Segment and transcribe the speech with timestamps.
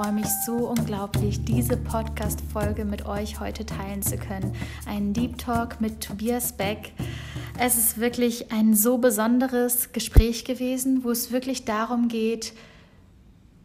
[0.00, 4.54] freue mich so unglaublich, diese Podcast-Folge mit euch heute teilen zu können.
[4.86, 6.92] Ein Deep Talk mit Tobias Beck.
[7.58, 12.52] Es ist wirklich ein so besonderes Gespräch gewesen, wo es wirklich darum geht,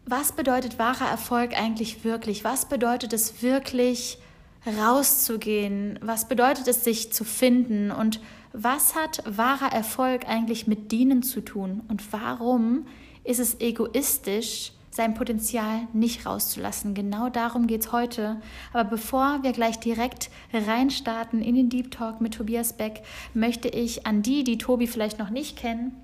[0.06, 2.42] was bedeutet wahrer Erfolg eigentlich wirklich?
[2.42, 4.18] Was bedeutet es wirklich,
[4.66, 6.00] rauszugehen?
[6.02, 7.92] Was bedeutet es, sich zu finden?
[7.92, 8.18] Und
[8.52, 11.82] was hat wahrer Erfolg eigentlich mit Dienen zu tun?
[11.86, 12.88] Und warum
[13.22, 16.94] ist es egoistisch, sein Potenzial nicht rauszulassen.
[16.94, 18.40] Genau darum geht es heute.
[18.72, 23.02] Aber bevor wir gleich direkt reinstarten in den Deep Talk mit Tobias Beck,
[23.34, 25.96] möchte ich an die, die Tobi vielleicht noch nicht kennen,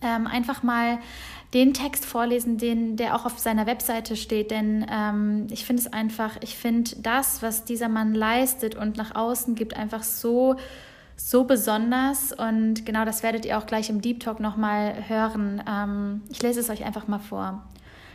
[0.00, 0.98] ähm, einfach mal
[1.54, 5.92] den Text vorlesen, den, der auch auf seiner Webseite steht, denn ähm, ich finde es
[5.92, 10.56] einfach, ich finde das, was dieser Mann leistet und nach außen gibt, einfach so,
[11.16, 15.62] so besonders und genau das werdet ihr auch gleich im Deep Talk nochmal hören.
[15.68, 17.62] Ähm, ich lese es euch einfach mal vor.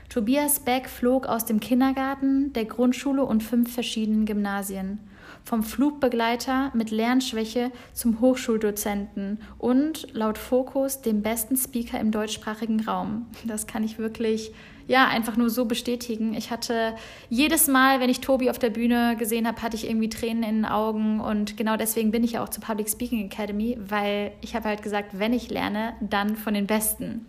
[0.09, 4.99] Tobias Beck flog aus dem Kindergarten, der Grundschule und fünf verschiedenen Gymnasien
[5.43, 13.27] vom Flugbegleiter mit Lernschwäche zum Hochschuldozenten und laut Fokus dem besten Speaker im deutschsprachigen Raum.
[13.45, 14.51] Das kann ich wirklich
[14.87, 16.33] ja einfach nur so bestätigen.
[16.33, 16.95] Ich hatte
[17.29, 20.55] jedes Mal, wenn ich Tobi auf der Bühne gesehen habe, hatte ich irgendwie Tränen in
[20.57, 24.55] den Augen und genau deswegen bin ich ja auch zur Public Speaking Academy, weil ich
[24.55, 27.27] habe halt gesagt, wenn ich lerne, dann von den Besten.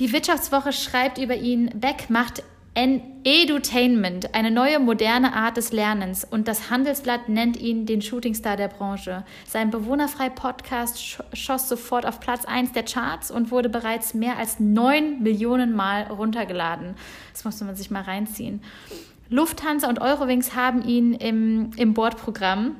[0.00, 2.42] Die Wirtschaftswoche schreibt über ihn, Beck macht
[2.74, 8.66] Edutainment, eine neue moderne Art des Lernens und das Handelsblatt nennt ihn den Shootingstar der
[8.66, 9.24] Branche.
[9.46, 10.98] Sein bewohnerfrei Podcast
[11.32, 16.02] schoss sofort auf Platz 1 der Charts und wurde bereits mehr als 9 Millionen Mal
[16.08, 16.96] runtergeladen.
[17.32, 18.60] Das musste man sich mal reinziehen.
[19.30, 22.74] Lufthansa und Eurowings haben ihn im, im Bordprogramm.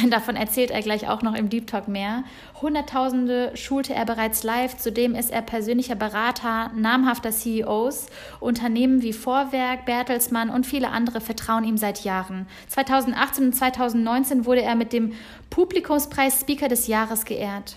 [0.10, 2.24] Davon erzählt er gleich auch noch im Deep Talk mehr.
[2.60, 4.76] Hunderttausende schulte er bereits live.
[4.76, 8.06] Zudem ist er persönlicher Berater namhafter CEOs.
[8.40, 12.46] Unternehmen wie Vorwerk, Bertelsmann und viele andere vertrauen ihm seit Jahren.
[12.68, 15.12] 2018 und 2019 wurde er mit dem
[15.50, 17.76] Publikumspreis Speaker des Jahres geehrt.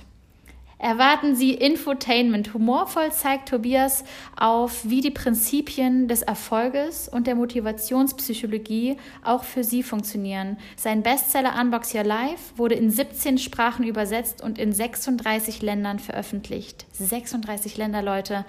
[0.79, 2.53] Erwarten Sie Infotainment.
[2.53, 4.03] Humorvoll zeigt Tobias
[4.35, 10.57] auf, wie die Prinzipien des Erfolges und der Motivationspsychologie auch für Sie funktionieren.
[10.75, 16.85] Sein Bestseller Unbox Your Life wurde in 17 Sprachen übersetzt und in 36 Ländern veröffentlicht.
[16.93, 18.45] 36 Länder, Leute.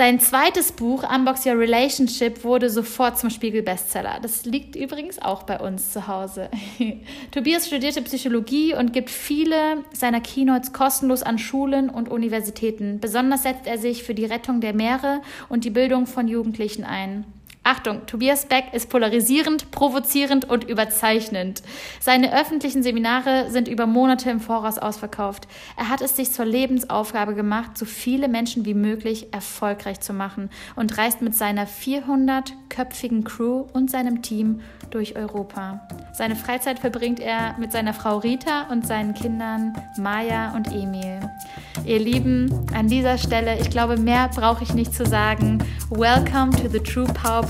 [0.00, 4.18] Sein zweites Buch, Unbox Your Relationship, wurde sofort zum Spiegel-Bestseller.
[4.22, 6.48] Das liegt übrigens auch bei uns zu Hause.
[7.32, 12.98] Tobias studierte Psychologie und gibt viele seiner Keynotes kostenlos an Schulen und Universitäten.
[12.98, 17.26] Besonders setzt er sich für die Rettung der Meere und die Bildung von Jugendlichen ein.
[17.70, 21.62] Achtung, Tobias Beck ist polarisierend, provozierend und überzeichnend.
[22.00, 25.46] Seine öffentlichen Seminare sind über Monate im Voraus ausverkauft.
[25.76, 30.50] Er hat es sich zur Lebensaufgabe gemacht, so viele Menschen wie möglich erfolgreich zu machen
[30.74, 35.86] und reist mit seiner 400-köpfigen Crew und seinem Team durch Europa.
[36.12, 41.20] Seine Freizeit verbringt er mit seiner Frau Rita und seinen Kindern Maya und Emil.
[41.84, 45.62] Ihr Lieben, an dieser Stelle, ich glaube, mehr brauche ich nicht zu sagen.
[45.90, 47.44] Welcome to the True Power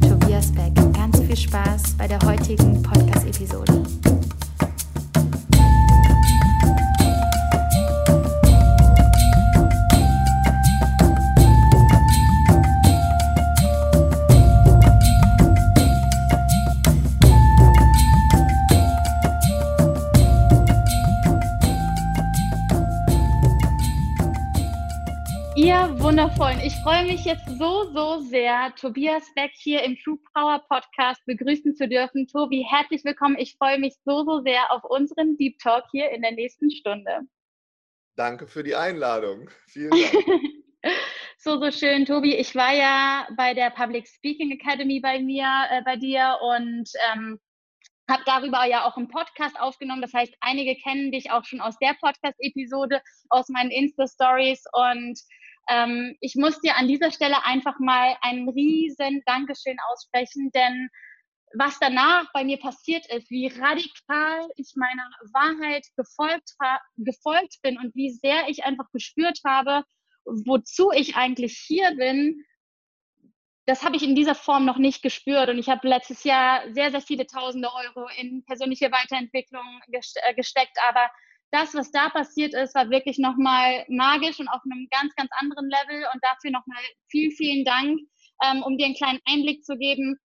[0.00, 0.74] Tobias Beck.
[0.94, 3.84] Ganz viel Spaß bei der heutigen Podcast-Episode.
[26.48, 26.60] Wundervollen.
[26.60, 31.74] Ich freue mich jetzt so, so sehr, Tobias Beck hier im True Power Podcast begrüßen
[31.74, 32.26] zu dürfen.
[32.26, 33.36] Tobi, herzlich willkommen.
[33.38, 37.20] Ich freue mich so, so sehr auf unseren Deep Talk hier in der nächsten Stunde.
[38.16, 39.50] Danke für die Einladung.
[39.68, 40.12] Vielen Dank.
[41.38, 42.34] so, so schön, Tobi.
[42.34, 47.38] Ich war ja bei der Public Speaking Academy bei mir, äh, bei dir und ähm,
[48.10, 50.02] habe darüber ja auch einen Podcast aufgenommen.
[50.02, 55.20] Das heißt, einige kennen dich auch schon aus der Podcast-Episode, aus meinen Insta-Stories und
[55.68, 60.88] ähm, ich muss dir an dieser Stelle einfach mal ein riesen Dankeschön aussprechen, denn
[61.54, 66.54] was danach bei mir passiert ist, wie radikal ich meiner Wahrheit gefolgt,
[66.96, 69.82] gefolgt bin und wie sehr ich einfach gespürt habe,
[70.24, 72.44] wozu ich eigentlich hier bin,
[73.68, 75.50] das habe ich in dieser Form noch nicht gespürt.
[75.50, 80.78] Und ich habe letztes Jahr sehr, sehr viele tausende Euro in persönliche Weiterentwicklung äh, gesteckt.
[80.88, 81.10] Aber
[81.50, 85.68] das, was da passiert ist, war wirklich nochmal magisch und auf einem ganz, ganz anderen
[85.68, 86.04] Level.
[86.12, 88.00] Und dafür nochmal vielen, vielen Dank,
[88.44, 90.18] ähm, um dir einen kleinen Einblick zu geben.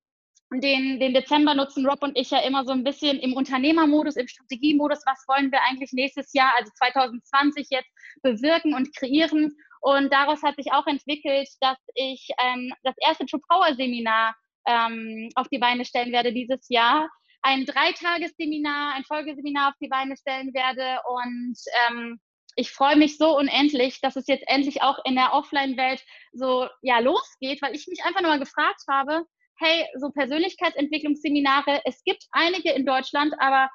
[0.52, 4.28] Den, den Dezember nutzen Rob und ich ja immer so ein bisschen im Unternehmermodus, im
[4.28, 5.00] Strategiemodus.
[5.06, 7.90] Was wollen wir eigentlich nächstes Jahr, also 2020 jetzt,
[8.22, 9.56] bewirken und kreieren?
[9.82, 14.36] Und daraus hat sich auch entwickelt, dass ich ähm, das erste True Power Seminar
[14.68, 17.10] ähm, auf die Beine stellen werde dieses Jahr.
[17.44, 21.00] Ein Dreitagesseminar, ein Folgeseminar auf die Beine stellen werde.
[21.08, 21.58] Und
[21.88, 22.20] ähm,
[22.56, 26.04] ich freue mich so unendlich, dass es jetzt endlich auch in der Offline-Welt
[26.34, 29.26] so ja losgeht, weil ich mich einfach nochmal gefragt habe,
[29.60, 33.70] hey, so Persönlichkeitsentwicklungsseminare, es gibt einige in Deutschland, aber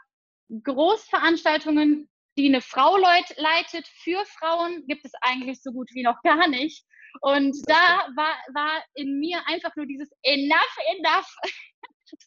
[0.65, 6.47] Großveranstaltungen die eine Frau leitet für Frauen, gibt es eigentlich so gut wie noch gar
[6.49, 6.85] nicht.
[7.21, 11.37] Und da war, war in mir einfach nur dieses Enough, enough.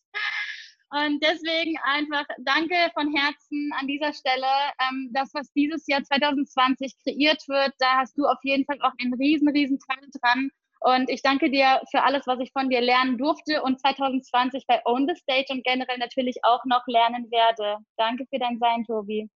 [0.91, 4.47] Und deswegen einfach danke von Herzen an dieser Stelle.
[4.81, 8.91] Ähm, das, was dieses Jahr 2020 kreiert wird, da hast du auf jeden Fall auch
[9.01, 10.49] einen riesen, riesen Teil dran.
[10.81, 14.81] Und ich danke dir für alles, was ich von dir lernen durfte und 2020 bei
[14.85, 17.77] Own the Stage und generell natürlich auch noch lernen werde.
[17.97, 19.29] Danke für dein Sein, Tobi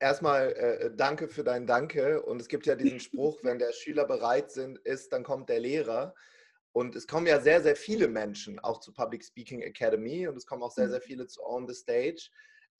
[0.00, 2.22] erstmal äh, danke für dein Danke.
[2.22, 5.60] Und es gibt ja diesen Spruch, wenn der Schüler bereit sind, ist, dann kommt der
[5.60, 6.14] Lehrer.
[6.72, 10.46] Und es kommen ja sehr, sehr viele Menschen auch zu Public Speaking Academy und es
[10.46, 10.92] kommen auch sehr, mhm.
[10.92, 12.30] sehr viele zu On the Stage.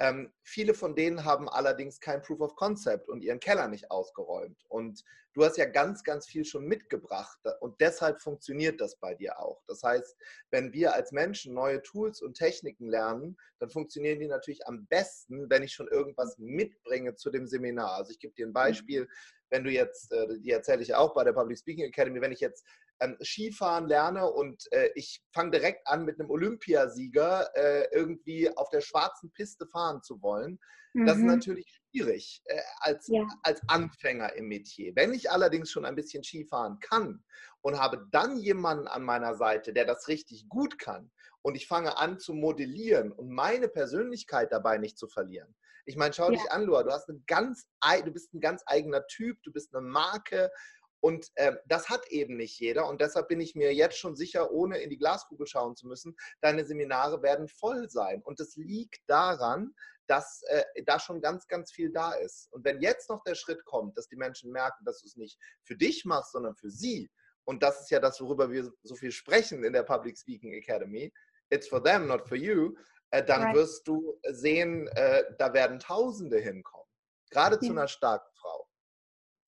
[0.01, 4.65] Ähm, viele von denen haben allerdings kein Proof of Concept und ihren Keller nicht ausgeräumt.
[4.69, 5.03] Und
[5.35, 9.61] du hast ja ganz, ganz viel schon mitgebracht und deshalb funktioniert das bei dir auch.
[9.67, 10.17] Das heißt,
[10.53, 15.51] wenn wir als Menschen neue Tools und Techniken lernen, dann funktionieren die natürlich am besten,
[15.51, 17.95] wenn ich schon irgendwas mitbringe zu dem Seminar.
[17.95, 18.55] Also ich gebe dir ein mhm.
[18.55, 19.09] Beispiel,
[19.51, 22.41] wenn du jetzt, äh, die erzähle ich auch bei der Public Speaking Academy, wenn ich
[22.41, 22.65] jetzt
[23.01, 28.69] ähm, Skifahren lerne und äh, ich fange direkt an, mit einem Olympiasieger äh, irgendwie auf
[28.71, 30.59] der schwarzen Piste fahren zu wollen.
[30.95, 31.07] Mhm.
[31.07, 31.29] Das ist mhm.
[31.29, 33.27] natürlich schwierig äh, als, ja.
[33.43, 34.93] als Anfänger im Metier.
[34.97, 37.25] Wenn ich allerdings schon ein bisschen Skifahren kann
[37.61, 41.11] und habe dann jemanden an meiner Seite, der das richtig gut kann
[41.43, 45.55] und ich fange an zu modellieren und meine Persönlichkeit dabei nicht zu verlieren.
[45.89, 46.33] Ich meine, schau ja.
[46.33, 47.67] dich an, Loa, du hast eine ganz,
[48.05, 50.51] du bist ein ganz eigener Typ, du bist eine Marke,
[51.01, 52.89] und äh, das hat eben nicht jeder.
[52.89, 56.17] Und deshalb bin ich mir jetzt schon sicher, ohne in die Glaskugel schauen zu müssen,
[56.41, 58.23] deine Seminare werden voll sein.
[58.23, 59.75] Und das liegt daran,
[60.09, 62.49] dass äh, da schon ganz, ganz viel da ist.
[62.53, 65.39] Und wenn jetzt noch der Schritt kommt, dass die Menschen merken, dass du es nicht
[65.63, 67.11] für dich machst, sondern für sie,
[67.45, 71.13] und das ist ja das, worüber wir so viel sprechen in der Public Speaking Academy,
[71.51, 72.75] it's for them, not for you,
[73.11, 73.55] äh, dann right.
[73.55, 76.87] wirst du sehen, äh, da werden Tausende hinkommen.
[77.31, 77.61] Gerade ja.
[77.61, 78.68] zu einer starken Frau.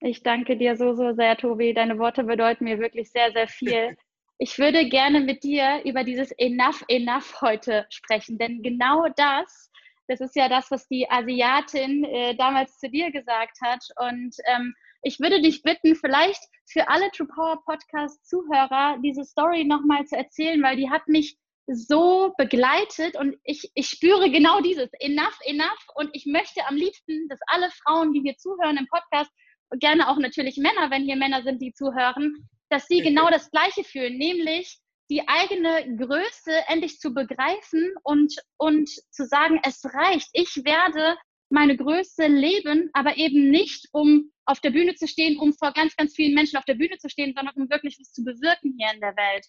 [0.02, 1.75] Ich danke dir so, so sehr, Tobi.
[1.75, 3.97] Deine Worte bedeuten mir wirklich sehr, sehr viel.
[4.43, 9.70] Ich würde gerne mit dir über dieses Enough, Enough heute sprechen, denn genau das,
[10.08, 13.85] das ist ja das, was die Asiatin äh, damals zu dir gesagt hat.
[13.99, 19.64] Und ähm, ich würde dich bitten, vielleicht für alle True Power Podcast Zuhörer diese Story
[19.64, 21.37] nochmal zu erzählen, weil die hat mich
[21.67, 25.87] so begleitet und ich, ich spüre genau dieses Enough, Enough.
[25.96, 29.31] Und ich möchte am liebsten, dass alle Frauen, die hier zuhören im Podcast,
[29.78, 33.84] gerne auch natürlich Männer, wenn hier Männer sind, die zuhören, dass sie genau das Gleiche
[33.84, 34.78] fühlen, nämlich
[35.11, 40.29] die eigene Größe endlich zu begreifen und, und zu sagen, es reicht.
[40.32, 41.17] Ich werde
[41.50, 45.96] meine Größe leben, aber eben nicht, um auf der Bühne zu stehen, um vor ganz,
[45.96, 48.94] ganz vielen Menschen auf der Bühne zu stehen, sondern um wirklich was zu bewirken hier
[48.94, 49.46] in der Welt.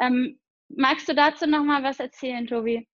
[0.00, 2.88] Ähm, magst du dazu nochmal was erzählen, Tobi?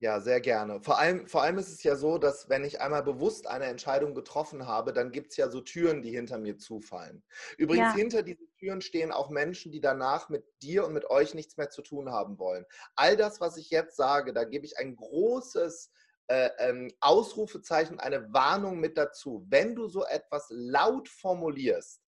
[0.00, 0.80] Ja, sehr gerne.
[0.80, 4.14] Vor allem, vor allem ist es ja so, dass wenn ich einmal bewusst eine Entscheidung
[4.14, 7.24] getroffen habe, dann gibt es ja so Türen, die hinter mir zufallen.
[7.56, 7.94] Übrigens, ja.
[7.94, 11.70] hinter diesen Türen stehen auch Menschen, die danach mit dir und mit euch nichts mehr
[11.70, 12.64] zu tun haben wollen.
[12.94, 15.90] All das, was ich jetzt sage, da gebe ich ein großes
[16.28, 19.44] äh, ähm, Ausrufezeichen, eine Warnung mit dazu.
[19.48, 22.02] Wenn du so etwas laut formulierst,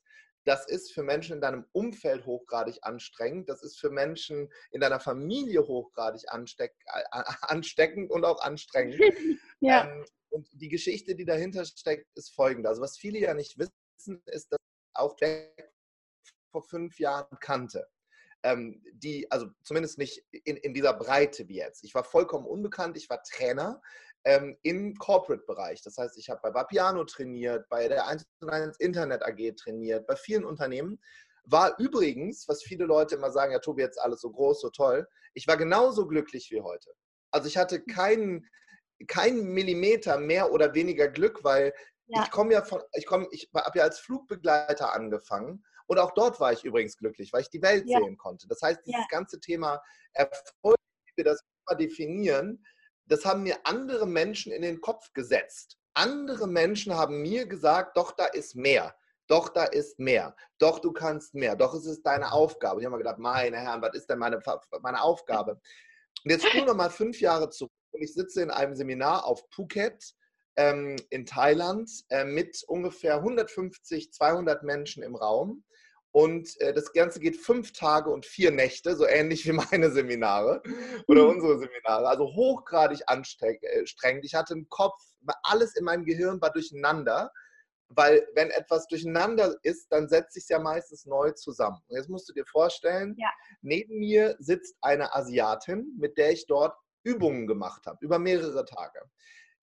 [0.45, 3.49] das ist für Menschen in deinem Umfeld hochgradig anstrengend.
[3.49, 6.75] Das ist für Menschen in deiner Familie hochgradig ansteck,
[7.43, 9.01] ansteckend und auch anstrengend.
[9.61, 9.85] ja.
[9.85, 12.69] Ähm, und die Geschichte, die dahinter steckt, ist folgende.
[12.69, 14.59] Also was viele ja nicht wissen, ist, dass
[14.95, 15.73] auch Jack
[16.53, 17.87] vor fünf Jahren kannte.
[18.43, 21.85] Ähm, die, also zumindest nicht in, in dieser Breite wie jetzt.
[21.85, 23.83] Ich war vollkommen unbekannt, ich war Trainer
[24.25, 25.83] ähm, im Corporate-Bereich.
[25.83, 28.27] Das heißt, ich habe bei Vapiano trainiert, bei der 1
[28.79, 31.00] Internet AG trainiert, bei vielen Unternehmen.
[31.45, 35.09] War übrigens, was viele Leute immer sagen, ja, Tobi, jetzt alles so groß, so toll.
[35.35, 36.93] Ich war genauso glücklich wie heute.
[37.31, 38.47] Also ich hatte keinen
[39.07, 41.73] keinen Millimeter mehr oder weniger Glück, weil
[42.07, 42.23] ja.
[42.23, 46.41] ich komme ja von, ich komme, ich habe ja als Flugbegleiter angefangen und auch dort
[46.41, 47.99] war ich übrigens glücklich, weil ich die Welt ja.
[47.99, 48.47] sehen konnte.
[48.49, 49.07] Das heißt, dieses ja.
[49.11, 51.41] ganze Thema Erfolg, wie wir das
[51.79, 52.65] definieren,
[53.11, 55.76] das haben mir andere Menschen in den Kopf gesetzt.
[55.95, 58.95] Andere Menschen haben mir gesagt, doch, da ist mehr.
[59.26, 60.35] Doch, da ist mehr.
[60.59, 61.57] Doch, du kannst mehr.
[61.57, 62.81] Doch, es ist deine Aufgabe.
[62.81, 64.40] Ich habe mir gedacht, meine Herren, was ist denn meine,
[64.83, 65.61] meine Aufgabe?
[66.25, 69.43] Und jetzt spule noch mal fünf Jahre zurück und ich sitze in einem Seminar auf
[69.50, 70.14] Phuket
[70.57, 75.64] ähm, in Thailand äh, mit ungefähr 150, 200 Menschen im Raum.
[76.12, 80.62] Und äh, das Ganze geht fünf Tage und vier Nächte, so ähnlich wie meine Seminare
[81.07, 81.31] oder mhm.
[81.31, 82.09] unsere Seminare.
[82.09, 83.62] Also hochgradig anstrengend.
[83.62, 83.85] Äh,
[84.23, 85.00] ich hatte einen Kopf,
[85.43, 87.31] alles in meinem Gehirn war durcheinander,
[87.88, 91.81] weil wenn etwas durcheinander ist, dann setzt sich es ja meistens neu zusammen.
[91.88, 93.31] Und jetzt musst du dir vorstellen, ja.
[93.62, 99.00] neben mir sitzt eine Asiatin, mit der ich dort Übungen gemacht habe, über mehrere Tage.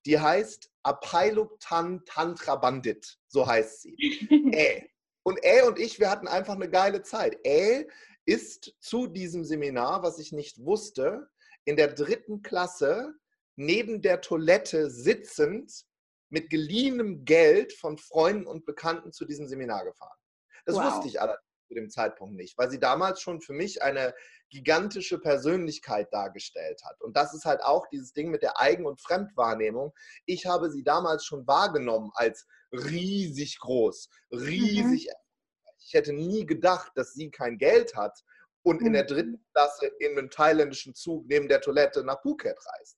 [0.06, 3.96] Die heißt Apailuktan Tantra Bandit, so heißt sie.
[4.54, 4.88] äh.
[5.28, 7.38] Und Ä und ich, wir hatten einfach eine geile Zeit.
[7.46, 7.86] Ä
[8.24, 11.28] ist zu diesem Seminar, was ich nicht wusste,
[11.66, 13.14] in der dritten Klasse
[13.58, 15.84] neben der Toilette sitzend
[16.30, 20.18] mit geliehenem Geld von Freunden und Bekannten zu diesem Seminar gefahren.
[20.64, 20.86] Das wow.
[20.86, 24.14] wusste ich allerdings zu dem Zeitpunkt nicht, weil sie damals schon für mich eine
[24.50, 27.02] gigantische Persönlichkeit dargestellt hat.
[27.02, 29.94] Und das ist halt auch dieses Ding mit der Eigen- und Fremdwahrnehmung.
[30.26, 35.08] Ich habe sie damals schon wahrgenommen als riesig groß, riesig.
[35.08, 35.74] Mhm.
[35.80, 38.24] Ich hätte nie gedacht, dass sie kein Geld hat
[38.64, 38.88] und mhm.
[38.88, 39.08] in der mhm.
[39.08, 42.98] dritten Klasse in einem thailändischen Zug neben der Toilette nach Phuket reist.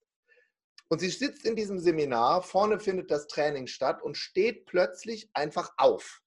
[0.91, 5.71] Und sie sitzt in diesem Seminar, vorne findet das Training statt und steht plötzlich einfach
[5.77, 6.23] auf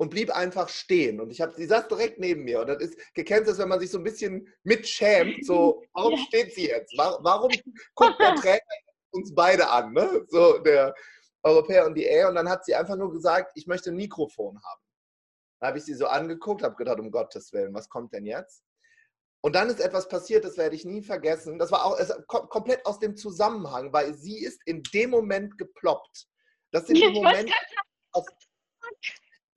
[0.00, 1.20] und blieb einfach stehen.
[1.20, 2.62] Und ich habe, sie saß direkt neben mir.
[2.62, 6.24] Und das ist, das, wenn man sich so ein bisschen mitschämt, so, warum ja.
[6.24, 6.94] steht sie jetzt?
[6.96, 7.52] Warum
[7.94, 8.60] guckt der Trainer
[9.10, 10.24] uns beide an, ne?
[10.28, 10.94] So der
[11.42, 12.24] Europäer und die E.
[12.24, 14.80] Und dann hat sie einfach nur gesagt, ich möchte ein Mikrofon haben.
[15.60, 18.64] Dann habe ich sie so angeguckt, habe gedacht, um Gottes Willen, was kommt denn jetzt?
[19.42, 21.58] Und dann ist etwas passiert, das werde ich nie vergessen.
[21.58, 25.58] Das war auch es kommt komplett aus dem Zusammenhang, weil sie ist in dem Moment
[25.58, 26.26] geploppt.
[26.72, 27.52] Das sind die Momente,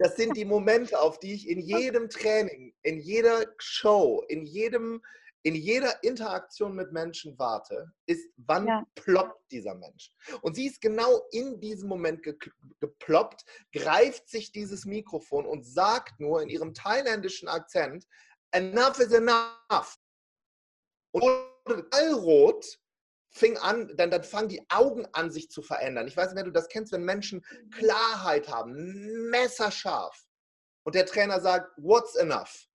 [0.04, 5.02] das sind die Momente, auf die ich in jedem Training, in jeder Show, in jedem,
[5.44, 8.84] in jeder Interaktion mit Menschen warte, ist, wann ja.
[8.96, 10.12] ploppt dieser Mensch?
[10.42, 12.36] Und sie ist genau in diesem Moment ge
[12.82, 18.06] geploppt, greift sich dieses Mikrofon und sagt nur in ihrem thailändischen Akzent,
[18.52, 19.98] enough is enough.
[21.12, 22.78] Und allrot
[23.34, 26.08] fing an, dann, dann fangen die Augen an, sich zu verändern.
[26.08, 30.26] Ich weiß nicht, wenn du das kennst, wenn Menschen Klarheit haben, messerscharf.
[30.84, 32.68] Und der Trainer sagt, what's enough?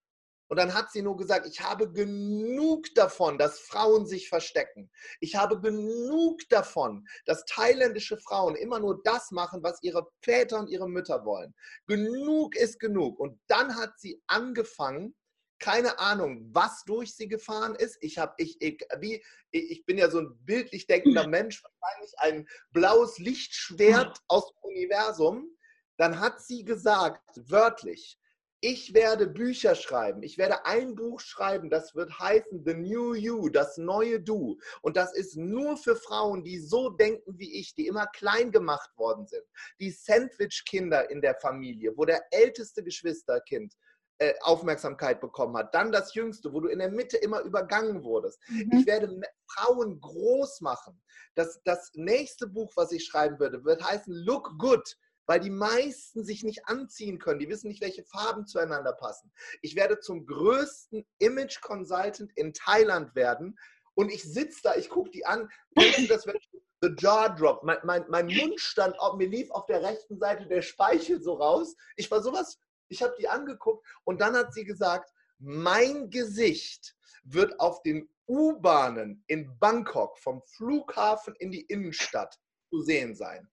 [0.50, 4.90] Und dann hat sie nur gesagt, ich habe genug davon, dass Frauen sich verstecken.
[5.20, 10.70] Ich habe genug davon, dass thailändische Frauen immer nur das machen, was ihre Väter und
[10.70, 11.54] ihre Mütter wollen.
[11.86, 13.20] Genug ist genug.
[13.20, 15.14] Und dann hat sie angefangen,
[15.58, 17.98] keine Ahnung, was durch sie gefahren ist.
[18.00, 22.48] Ich habe, ich, ich, wie, ich bin ja so ein bildlich denkender Mensch, wahrscheinlich ein
[22.72, 25.56] blaues Lichtschwert aus dem Universum.
[25.96, 28.18] Dann hat sie gesagt, wörtlich,
[28.60, 30.22] ich werde Bücher schreiben.
[30.24, 34.58] Ich werde ein Buch schreiben, das wird heißen The New You, das neue Du.
[34.82, 38.90] Und das ist nur für Frauen, die so denken wie ich, die immer klein gemacht
[38.96, 39.44] worden sind.
[39.78, 43.74] Die Sandwich-Kinder in der Familie, wo der älteste Geschwisterkind
[44.18, 45.74] äh, Aufmerksamkeit bekommen hat.
[45.74, 48.40] Dann das Jüngste, wo du in der Mitte immer übergangen wurdest.
[48.48, 48.72] Mhm.
[48.72, 51.00] Ich werde Frauen groß machen.
[51.34, 54.96] Das, das nächste Buch, was ich schreiben würde, wird heißen Look Good,
[55.26, 57.38] weil die meisten sich nicht anziehen können.
[57.38, 59.30] Die wissen nicht, welche Farben zueinander passen.
[59.62, 63.56] Ich werde zum größten Image Consultant in Thailand werden.
[63.94, 65.48] Und ich sitze da, ich gucke die an.
[65.76, 66.38] Denkst du, das wird
[66.80, 67.62] The Jaw Drop.
[67.62, 71.74] Mein, mein, mein Mund stand, mir lief auf der rechten Seite der Speichel so raus.
[71.96, 72.58] Ich war sowas
[72.88, 79.24] ich habe die angeguckt und dann hat sie gesagt, mein Gesicht wird auf den U-Bahnen
[79.26, 82.38] in Bangkok vom Flughafen in die Innenstadt
[82.70, 83.50] zu sehen sein.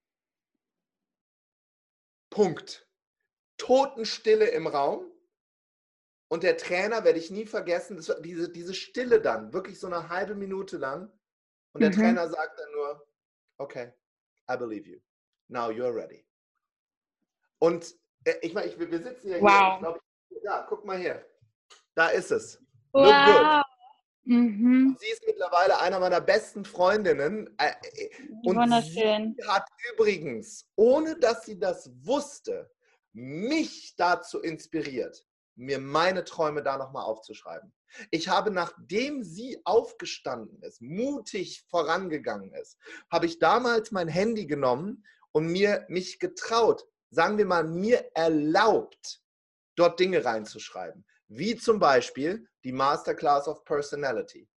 [2.30, 2.88] Punkt.
[3.58, 5.12] Totenstille im Raum.
[6.28, 10.10] Und der Trainer werde ich nie vergessen, das, diese, diese Stille dann, wirklich so eine
[10.10, 11.12] halbe Minute lang.
[11.74, 11.96] Und der mhm.
[11.96, 13.08] Trainer sagt dann nur,
[13.58, 13.94] okay,
[14.52, 15.00] I believe you.
[15.48, 16.28] Now you're ready.
[17.60, 17.96] Und
[18.42, 19.80] ich meine, ich, wir sitzen ja wow.
[19.80, 20.00] hier.
[20.30, 21.26] Ich, ja, guck mal hier.
[21.96, 22.60] Da ist es.
[22.92, 23.06] Wow.
[23.06, 23.66] Look good.
[24.26, 24.98] Mhm.
[25.00, 27.48] Sie ist mittlerweile einer meiner besten Freundinnen.
[27.58, 28.10] Äh, äh,
[28.44, 29.36] und Wunderschön.
[29.38, 32.72] Sie hat übrigens, ohne dass sie das wusste,
[33.14, 37.72] mich dazu inspiriert, mir meine Träume da nochmal aufzuschreiben.
[38.12, 42.78] Ich habe, nachdem sie aufgestanden ist, mutig vorangegangen ist,
[43.10, 49.22] habe ich damals mein Handy genommen und mir mich getraut, sagen wir mal, mir erlaubt,
[49.76, 51.06] dort Dinge reinzuschreiben.
[51.28, 54.48] Wie zum Beispiel die Masterclass of Personality.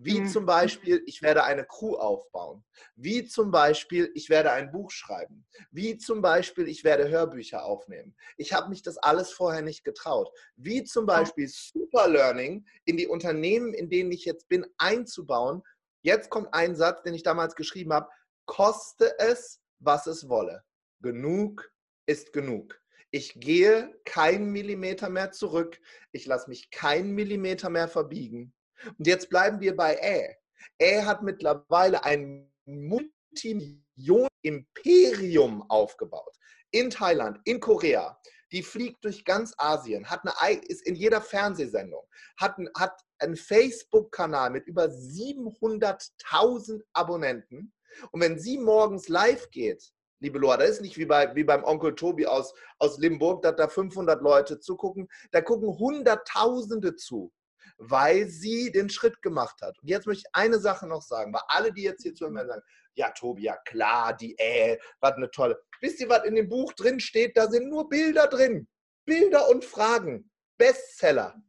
[0.00, 0.28] Wie mhm.
[0.28, 2.64] zum Beispiel, ich werde eine Crew aufbauen.
[2.94, 5.44] Wie zum Beispiel, ich werde ein Buch schreiben.
[5.72, 8.16] Wie zum Beispiel, ich werde Hörbücher aufnehmen.
[8.36, 10.30] Ich habe mich das alles vorher nicht getraut.
[10.54, 15.62] Wie zum Beispiel Super Learning in die Unternehmen, in denen ich jetzt bin, einzubauen.
[16.02, 18.08] Jetzt kommt ein Satz, den ich damals geschrieben habe.
[18.46, 20.62] Koste es, was es wolle.
[21.00, 21.68] Genug
[22.08, 22.80] ist genug.
[23.10, 25.80] Ich gehe keinen Millimeter mehr zurück.
[26.12, 28.54] Ich lasse mich keinen Millimeter mehr verbiegen.
[28.98, 30.34] Und jetzt bleiben wir bei Ä.
[30.80, 36.34] Ä hat mittlerweile ein Multimillion-Imperium aufgebaut.
[36.70, 38.20] In Thailand, in Korea.
[38.52, 44.48] Die fliegt durch ganz Asien, hat eine, ist in jeder Fernsehsendung, hat, hat einen Facebook-Kanal
[44.50, 47.74] mit über 700.000 Abonnenten.
[48.10, 51.64] Und wenn sie morgens live geht, liebe Loa, das ist nicht wie, bei, wie beim
[51.64, 55.08] Onkel Tobi aus, aus Limburg, dass da 500 Leute zugucken.
[55.30, 57.32] Da gucken Hunderttausende zu,
[57.78, 59.78] weil sie den Schritt gemacht hat.
[59.80, 62.46] Und jetzt möchte ich eine Sache noch sagen, weil alle, die jetzt hier zu mir
[62.46, 62.62] sagen,
[62.94, 65.60] ja, Tobi, ja klar, die äh, was eine tolle.
[65.80, 67.36] Wisst ihr, was in dem Buch drin steht?
[67.36, 68.66] Da sind nur Bilder drin.
[69.04, 70.30] Bilder und Fragen.
[70.58, 71.40] Bestseller.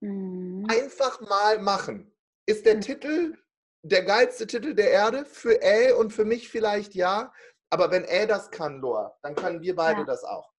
[0.00, 0.66] Mhm.
[0.68, 2.14] Einfach mal machen.
[2.46, 2.80] Ist der mhm.
[2.80, 3.36] Titel
[3.82, 5.24] der geilste Titel der Erde?
[5.24, 7.32] Für Ä und für mich vielleicht ja.
[7.70, 10.06] Aber wenn er das kann, Loa, dann können wir beide ja.
[10.06, 10.52] das auch.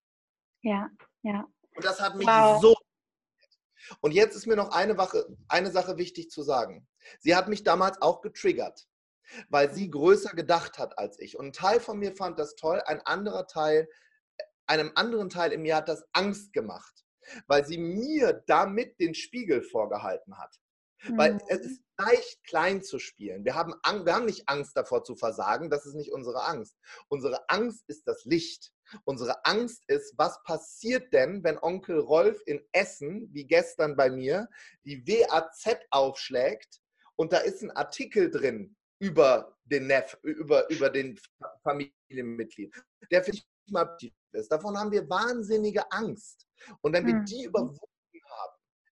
[0.62, 0.90] Ja,
[1.24, 1.46] ja.
[1.76, 2.62] Und das hat mich wow.
[2.62, 2.76] so.
[4.00, 6.88] Und jetzt ist mir noch eine, Wache, eine Sache wichtig zu sagen.
[7.20, 8.88] Sie hat mich damals auch getriggert,
[9.50, 11.38] weil sie größer gedacht hat als ich.
[11.38, 13.90] Und ein Teil von mir fand das toll, ein anderer Teil,
[14.68, 17.04] einem anderen Teil in mir hat das Angst gemacht,
[17.48, 20.61] weil sie mir damit den Spiegel vorgehalten hat.
[21.04, 21.18] Mhm.
[21.18, 23.46] Weil es ist leicht, klein zu spielen.
[23.46, 23.74] Wir haben,
[24.06, 26.78] wir haben nicht Angst davor zu versagen, das ist nicht unsere Angst.
[27.10, 28.72] Unsere Angst ist das Licht.
[29.06, 34.50] Unsere Angst ist, was passiert denn, wenn Onkel Rolf in Essen, wie gestern bei mir,
[34.84, 36.82] die WAZ aufschlägt
[37.16, 41.18] und da ist ein Artikel drin über den Neff, über, über den
[41.64, 42.76] Familienmitglied,
[43.10, 43.98] der für dich mal
[44.34, 44.52] ist.
[44.52, 46.48] Davon haben wir wahnsinnige Angst.
[46.82, 47.26] Und wenn wir mhm.
[47.26, 47.80] die überwunden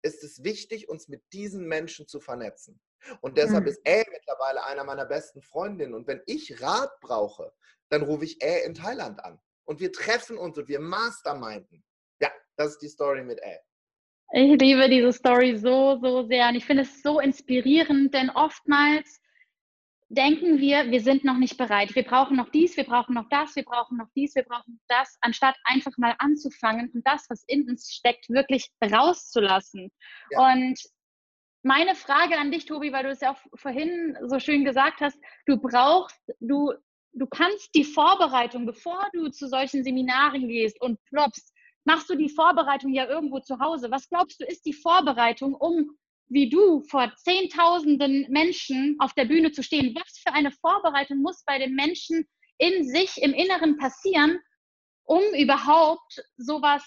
[0.07, 2.79] ist es wichtig, uns mit diesen Menschen zu vernetzen.
[3.21, 3.69] Und deshalb mhm.
[3.69, 5.93] ist Ä mittlerweile einer meiner besten Freundinnen.
[5.93, 7.53] Und wenn ich Rat brauche,
[7.89, 9.39] dann rufe ich Ä in Thailand an.
[9.65, 11.83] Und wir treffen uns und wir masterminden.
[12.21, 13.59] Ja, das ist die Story mit Ä.
[14.33, 16.49] Ich liebe diese Story so, so sehr.
[16.49, 19.21] Und ich finde es so inspirierend, denn oftmals
[20.09, 21.93] denken wir, wir sind noch nicht bereit.
[21.95, 25.17] Wir brauchen noch dies, wir brauchen noch das, wir brauchen noch dies, wir brauchen das,
[25.21, 29.91] anstatt einfach mal anzufangen und das, was in uns steckt, wirklich rauszulassen.
[30.31, 30.53] Ja.
[30.53, 30.79] Und
[31.63, 35.19] meine Frage an dich, Tobi, weil du es ja auch vorhin so schön gesagt hast,
[35.45, 36.73] du brauchst, du,
[37.11, 42.29] du kannst die Vorbereitung, bevor du zu solchen Seminaren gehst und ploppst, machst du die
[42.29, 43.91] Vorbereitung ja irgendwo zu Hause.
[43.91, 45.97] Was glaubst du, ist die Vorbereitung, um
[46.29, 49.95] wie du vor Zehntausenden Menschen auf der Bühne zu stehen?
[49.95, 54.39] Was für eine Vorbereitung muss bei den Menschen in sich, im Inneren passieren,
[55.03, 56.83] um überhaupt sowas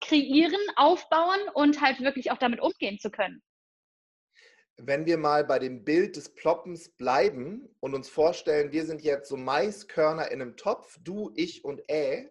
[0.00, 3.42] kreieren, aufbauen und halt wirklich auch damit umgehen zu können?
[4.76, 9.28] wenn wir mal bei dem Bild des Ploppens bleiben und uns vorstellen, wir sind jetzt
[9.28, 12.30] so Maiskörner in einem Topf, du, ich und Ä,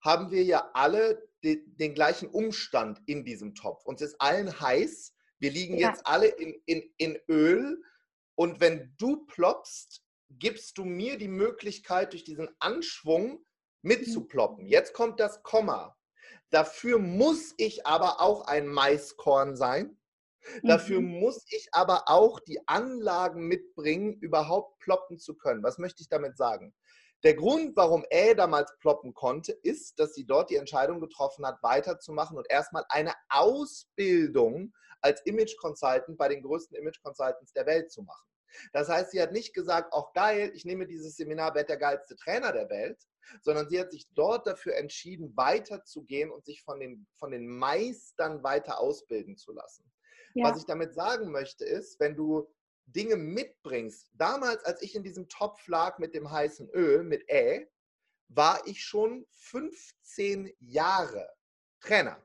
[0.00, 3.84] haben wir ja alle de, den gleichen Umstand in diesem Topf.
[3.84, 5.90] Uns ist allen heiß, wir liegen ja.
[5.90, 7.82] jetzt alle in, in, in Öl
[8.34, 13.44] und wenn du ploppst, gibst du mir die Möglichkeit, durch diesen Anschwung
[13.82, 14.64] mitzuploppen.
[14.64, 14.70] Mhm.
[14.70, 15.96] Jetzt kommt das Komma.
[16.50, 19.98] Dafür muss ich aber auch ein Maiskorn sein
[20.62, 21.20] Dafür mhm.
[21.20, 25.62] muss ich aber auch die Anlagen mitbringen, überhaupt ploppen zu können.
[25.62, 26.74] Was möchte ich damit sagen?
[27.24, 31.62] Der Grund, warum Ä damals ploppen konnte, ist, dass sie dort die Entscheidung getroffen hat,
[31.62, 37.90] weiterzumachen und erstmal eine Ausbildung als Image Consultant bei den größten Image Consultants der Welt
[37.90, 38.26] zu machen.
[38.72, 42.16] Das heißt, sie hat nicht gesagt, auch geil, ich nehme dieses Seminar, werde der geilste
[42.16, 43.02] Trainer der Welt,
[43.42, 48.42] sondern sie hat sich dort dafür entschieden, weiterzugehen und sich von den, von den Meistern
[48.42, 49.90] weiter ausbilden zu lassen.
[50.34, 50.50] Ja.
[50.50, 52.46] Was ich damit sagen möchte, ist, wenn du
[52.86, 57.68] Dinge mitbringst, damals, als ich in diesem Topf lag mit dem heißen Öl, mit Ä,
[58.28, 61.28] war ich schon 15 Jahre
[61.80, 62.22] Trainer.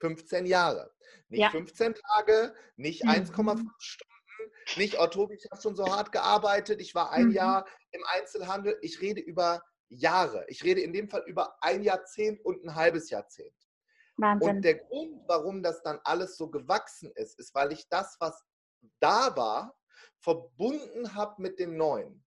[0.00, 0.92] 15 Jahre.
[1.28, 1.50] Nicht ja.
[1.50, 3.10] 15 Tage, nicht mhm.
[3.10, 4.16] 1,5 Stunden,
[4.76, 7.32] nicht, oh Tobi, ich habe schon so hart gearbeitet, ich war ein mhm.
[7.32, 8.78] Jahr im Einzelhandel.
[8.82, 10.44] Ich rede über Jahre.
[10.48, 13.54] Ich rede in dem Fall über ein Jahrzehnt und ein halbes Jahrzehnt.
[14.16, 14.48] Wahnsinn.
[14.48, 18.42] Und der Grund, warum das dann alles so gewachsen ist, ist, weil ich das, was
[19.00, 19.78] da war,
[20.18, 22.24] verbunden habe mit dem Neuen.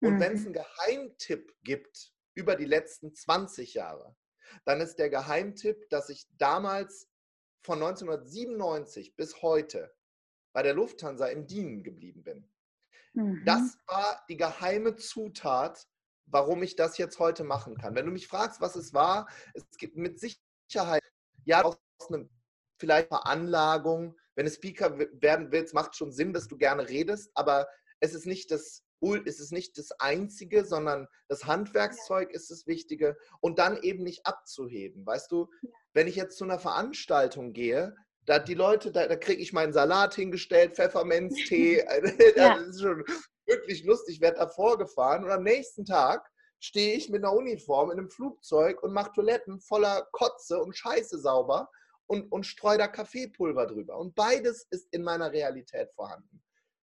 [0.00, 0.20] Und mhm.
[0.20, 4.16] wenn es einen Geheimtipp gibt über die letzten 20 Jahre,
[4.64, 7.08] dann ist der Geheimtipp, dass ich damals
[7.62, 9.94] von 1997 bis heute
[10.52, 12.50] bei der Lufthansa im Dienen geblieben bin.
[13.14, 13.42] Mhm.
[13.44, 15.86] Das war die geheime Zutat,
[16.26, 17.94] warum ich das jetzt heute machen kann.
[17.94, 21.02] Wenn du mich fragst, was es war, es gibt mit Sicherheit
[21.44, 22.30] ja, aus einem
[22.78, 27.68] vielleicht Veranlagung, wenn du Speaker werden willst, macht schon Sinn, dass du gerne redest, aber
[28.00, 28.82] es ist nicht das
[29.24, 34.24] ist es nicht das Einzige, sondern das Handwerkszeug ist das Wichtige und dann eben nicht
[34.26, 35.04] abzuheben.
[35.04, 35.48] Weißt du,
[35.92, 39.72] wenn ich jetzt zu einer Veranstaltung gehe, da die Leute, da, da kriege ich meinen
[39.72, 41.84] Salat hingestellt, Pfefferminztee,
[42.36, 42.56] ja.
[42.56, 43.04] das ist schon
[43.46, 46.24] wirklich lustig, werde da vorgefahren und am nächsten Tag
[46.60, 51.18] stehe ich mit einer Uniform in einem Flugzeug und mache Toiletten voller Kotze und Scheiße
[51.18, 51.68] sauber
[52.12, 53.98] und, und streue da Kaffeepulver drüber.
[53.98, 56.42] Und beides ist in meiner Realität vorhanden.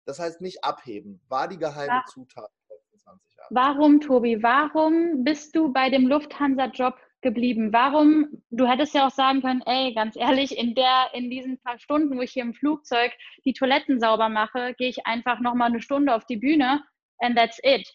[0.07, 2.03] Das heißt nicht abheben, war die geheime.
[2.09, 2.51] Zutat.
[2.97, 3.49] 20 Jahre.
[3.51, 7.73] Warum, Tobi, warum bist du bei dem Lufthansa-Job geblieben?
[7.73, 11.79] Warum, du hättest ja auch sagen können, ey, ganz ehrlich, in der, in diesen paar
[11.79, 13.13] Stunden, wo ich hier im Flugzeug
[13.45, 16.83] die Toiletten sauber mache, gehe ich einfach nochmal eine Stunde auf die Bühne
[17.19, 17.87] and that's it.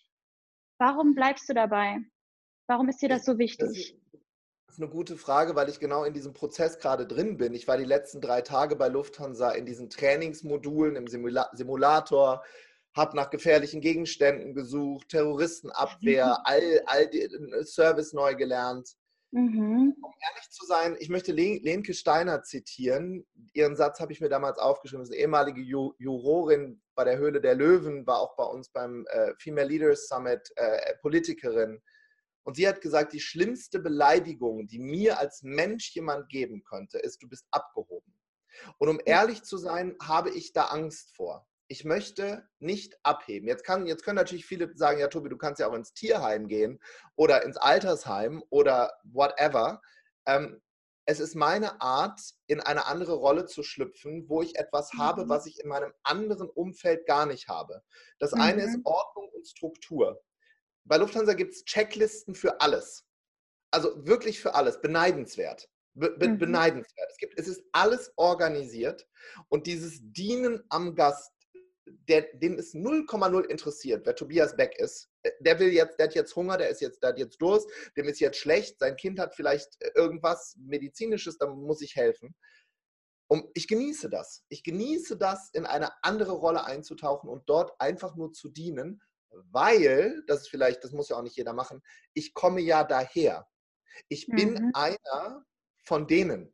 [0.77, 1.99] Warum bleibst du dabei?
[2.67, 3.97] Warum ist dir das so wichtig?
[4.11, 4.21] Das
[4.75, 7.53] ist eine gute Frage, weil ich genau in diesem Prozess gerade drin bin.
[7.53, 12.43] Ich war die letzten drei Tage bei Lufthansa in diesen Trainingsmodulen im Simula Simulator,
[12.93, 18.89] habe nach gefährlichen Gegenständen gesucht, Terroristenabwehr, all, all die äh, Service neu gelernt.
[19.31, 19.95] Mhm.
[20.01, 23.25] Um ehrlich zu sein, ich möchte Lenke Steiner zitieren.
[23.53, 25.03] Ihren Satz habe ich mir damals aufgeschrieben.
[25.03, 29.05] Das ist eine ehemalige Jurorin bei der Höhle der Löwen, war auch bei uns beim
[29.09, 31.81] äh, Female Leaders Summit äh, Politikerin.
[32.45, 37.21] Und sie hat gesagt, die schlimmste Beleidigung, die mir als Mensch jemand geben könnte, ist,
[37.21, 38.13] du bist abgehoben.
[38.77, 43.47] Und um ehrlich zu sein, habe ich da Angst vor ich möchte nicht abheben.
[43.47, 46.47] Jetzt, kann, jetzt können natürlich viele sagen, ja, Tobi, du kannst ja auch ins Tierheim
[46.47, 46.79] gehen
[47.15, 49.81] oder ins Altersheim oder whatever.
[50.27, 50.61] Ähm,
[51.07, 54.99] es ist meine Art, in eine andere Rolle zu schlüpfen, wo ich etwas mhm.
[54.99, 57.83] habe, was ich in meinem anderen Umfeld gar nicht habe.
[58.19, 58.41] Das mhm.
[58.41, 58.85] eine ist mhm.
[58.85, 60.21] Ordnung und Struktur.
[60.85, 63.05] Bei Lufthansa gibt es Checklisten für alles.
[63.71, 64.81] Also wirklich für alles.
[64.81, 65.69] Beneidenswert.
[65.95, 66.37] Be mhm.
[66.37, 67.09] Beneidenswert.
[67.11, 69.07] Es, gibt, es ist alles organisiert
[69.49, 71.31] und dieses Dienen am Gast,
[71.85, 75.09] der, den ist 0,0 interessiert, wer Tobias Beck ist.
[75.23, 77.69] Äh, der will jetzt, der hat jetzt Hunger, der ist jetzt, der hat jetzt Durst,
[77.95, 82.35] dem ist jetzt schlecht, sein Kind hat vielleicht äh, irgendwas Medizinisches, da muss ich helfen.
[83.27, 84.43] Und ich genieße das.
[84.49, 89.01] Ich genieße das, in eine andere Rolle einzutauchen und dort einfach nur zu dienen,
[89.51, 91.81] weil, das ist vielleicht, das muss ja auch nicht jeder machen,
[92.13, 93.47] ich komme ja daher.
[94.09, 94.71] Ich bin mhm.
[94.73, 95.45] einer
[95.83, 96.53] von denen.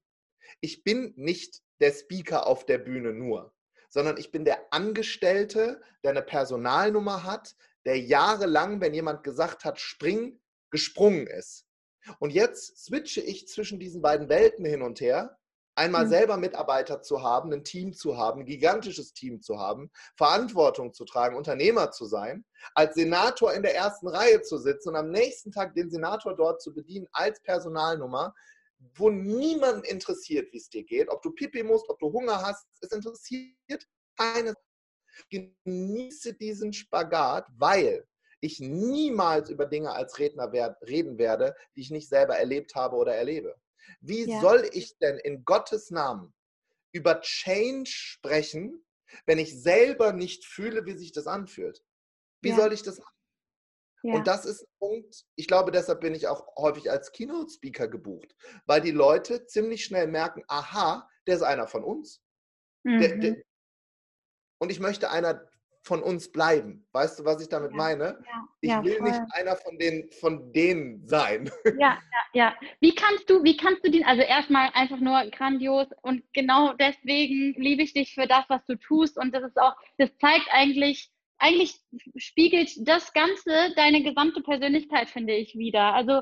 [0.59, 3.53] Ich bin nicht der Speaker auf der Bühne nur
[3.91, 9.79] sondern ich bin der Angestellte, der eine Personalnummer hat, der jahrelang, wenn jemand gesagt hat,
[9.79, 10.39] spring,
[10.71, 11.67] gesprungen ist.
[12.19, 15.37] Und jetzt switche ich zwischen diesen beiden Welten hin und her.
[15.75, 16.09] Einmal mhm.
[16.09, 21.05] selber Mitarbeiter zu haben, ein Team zu haben, ein gigantisches Team zu haben, Verantwortung zu
[21.05, 25.51] tragen, Unternehmer zu sein, als Senator in der ersten Reihe zu sitzen und am nächsten
[25.51, 28.33] Tag den Senator dort zu bedienen als Personalnummer,
[28.95, 32.65] wo niemand interessiert, wie es dir geht, ob du Pipi musst, ob du Hunger hast,
[32.81, 34.53] es interessiert keine.
[35.29, 38.07] Genieße diesen Spagat, weil
[38.39, 43.15] ich niemals über Dinge als Redner reden werde, die ich nicht selber erlebt habe oder
[43.15, 43.55] erlebe.
[43.99, 44.41] Wie ja.
[44.41, 46.33] soll ich denn in Gottes Namen
[46.91, 48.83] über Change sprechen,
[49.25, 51.83] wenn ich selber nicht fühle, wie sich das anfühlt?
[52.41, 52.55] Wie ja.
[52.55, 53.15] soll ich das machen?
[54.03, 54.15] Ja.
[54.15, 58.35] Und das ist ein Punkt, ich glaube, deshalb bin ich auch häufig als Keynote-Speaker gebucht,
[58.65, 62.19] weil die Leute ziemlich schnell merken, aha, der ist einer von uns.
[62.83, 62.99] Mhm.
[62.99, 63.43] Der, der, mhm.
[64.59, 65.47] und ich möchte einer
[65.83, 66.85] von uns bleiben.
[66.91, 67.77] Weißt du, was ich damit ja.
[67.77, 68.03] meine?
[68.03, 68.47] Ja.
[68.61, 69.09] Ich ja, will voll.
[69.09, 71.49] nicht einer von denen, von denen sein.
[71.79, 72.55] Ja, ja, ja.
[72.79, 77.53] Wie kannst du, wie kannst du den, also erstmal einfach nur grandios und genau deswegen
[77.53, 81.09] liebe ich dich für das, was du tust und das ist auch, das zeigt eigentlich,
[81.39, 81.79] eigentlich
[82.17, 85.93] spiegelt das Ganze deine gesamte Persönlichkeit, finde ich, wieder.
[85.93, 86.21] Also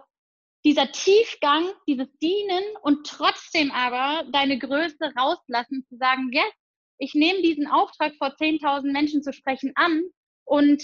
[0.63, 6.53] dieser Tiefgang, dieses Dienen und trotzdem aber deine Größe rauslassen, zu sagen, yes,
[6.99, 10.03] ich nehme diesen Auftrag vor 10.000 Menschen zu sprechen an
[10.45, 10.83] und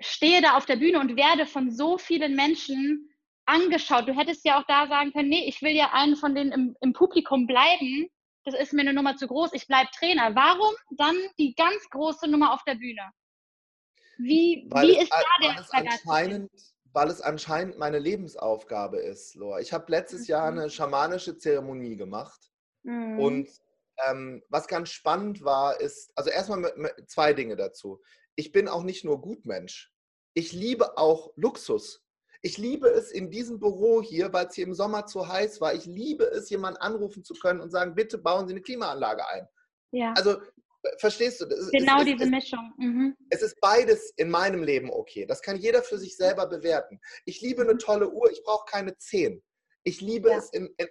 [0.00, 3.10] stehe da auf der Bühne und werde von so vielen Menschen
[3.44, 4.08] angeschaut.
[4.08, 6.76] Du hättest ja auch da sagen können, nee, ich will ja einen von denen im,
[6.80, 8.08] im Publikum bleiben
[8.44, 10.34] das ist mir eine Nummer zu groß, ich bleibe Trainer.
[10.34, 13.02] Warum dann die ganz große Nummer auf der Bühne?
[14.18, 16.50] Wie, wie ist da der weil anscheinend,
[16.92, 19.60] weil es anscheinend meine Lebensaufgabe ist, Lor.
[19.60, 20.26] Ich habe letztes mhm.
[20.26, 22.50] Jahr eine schamanische Zeremonie gemacht
[22.82, 23.18] mhm.
[23.18, 23.48] und
[24.08, 26.72] ähm, was ganz spannend war, ist, also erstmal
[27.06, 28.00] zwei Dinge dazu.
[28.36, 29.92] Ich bin auch nicht nur Gutmensch.
[30.34, 32.04] Ich liebe auch Luxus.
[32.42, 35.74] Ich liebe es in diesem Büro hier, weil es hier im Sommer zu heiß war.
[35.74, 39.46] Ich liebe es, jemanden anrufen zu können und sagen, bitte bauen Sie eine Klimaanlage ein.
[39.92, 40.14] Ja.
[40.16, 40.40] Also
[40.98, 41.46] verstehst du?
[41.46, 42.72] Es, genau es, diese es, Mischung.
[42.78, 43.16] Mhm.
[43.28, 45.26] Es ist beides in meinem Leben okay.
[45.26, 47.00] Das kann jeder für sich selber bewerten.
[47.26, 47.78] Ich liebe eine mhm.
[47.78, 49.42] tolle Uhr, ich brauche keine zehn.
[49.82, 50.38] Ich liebe ja.
[50.38, 50.88] es, in, in,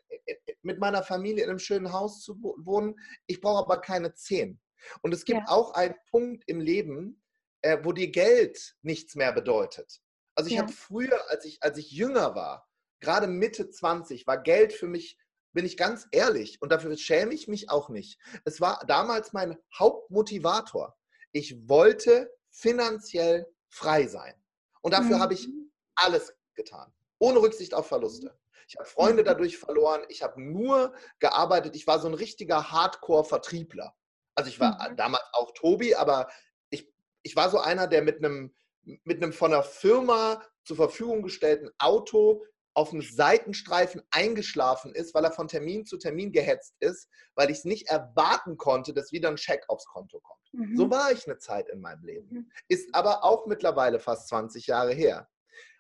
[0.62, 2.95] mit meiner Familie in einem schönen Haus zu wohnen.
[3.28, 4.60] Ich brauche aber keine zehn.
[5.02, 5.45] Und es gibt ja.
[5.48, 7.22] auch einen Punkt im Leben,
[7.62, 10.02] äh, wo dir Geld nichts mehr bedeutet.
[10.36, 10.62] Also ich Ja.
[10.62, 12.67] habe früher, als ich, als ich jünger war,
[13.02, 15.17] gerade Mitte 20, war Geld für mich,
[15.52, 18.19] bin ich ganz ehrlich, und dafür schäme ich mich auch nicht.
[18.45, 20.98] Es war damals mein Hauptmotivator.
[21.32, 24.34] Ich wollte finanziell frei sein.
[24.82, 25.72] Und dafür habe ich Mhm.
[25.95, 28.38] alles getan, ohne Rücksicht auf Verluste.
[28.70, 30.02] Ich habe Freunde dadurch verloren.
[30.10, 31.76] Ich habe nur gearbeitet.
[31.76, 33.96] Ich war so ein richtiger Hardcore-Vertriebler.
[34.36, 34.96] Also ich war Mhm.
[34.96, 36.30] damals auch Tobi, aber
[36.70, 36.88] ich,
[37.24, 38.54] ich war so einer, der mit einem,
[38.84, 45.26] mit einem von der Firma zur Verfügung gestellten Auto auf einem Seitenstreifen eingeschlafen ist, weil
[45.26, 49.30] er von Termin zu Termin gehetzt ist, weil ich es nicht erwarten konnte, dass wieder
[49.30, 50.48] ein Scheck aufs Konto kommt.
[50.54, 50.78] Mhm.
[50.78, 52.28] So war ich eine Zeit in meinem Leben.
[52.30, 52.52] Mhm.
[52.68, 55.28] Ist aber auch mittlerweile fast 20 Jahre her.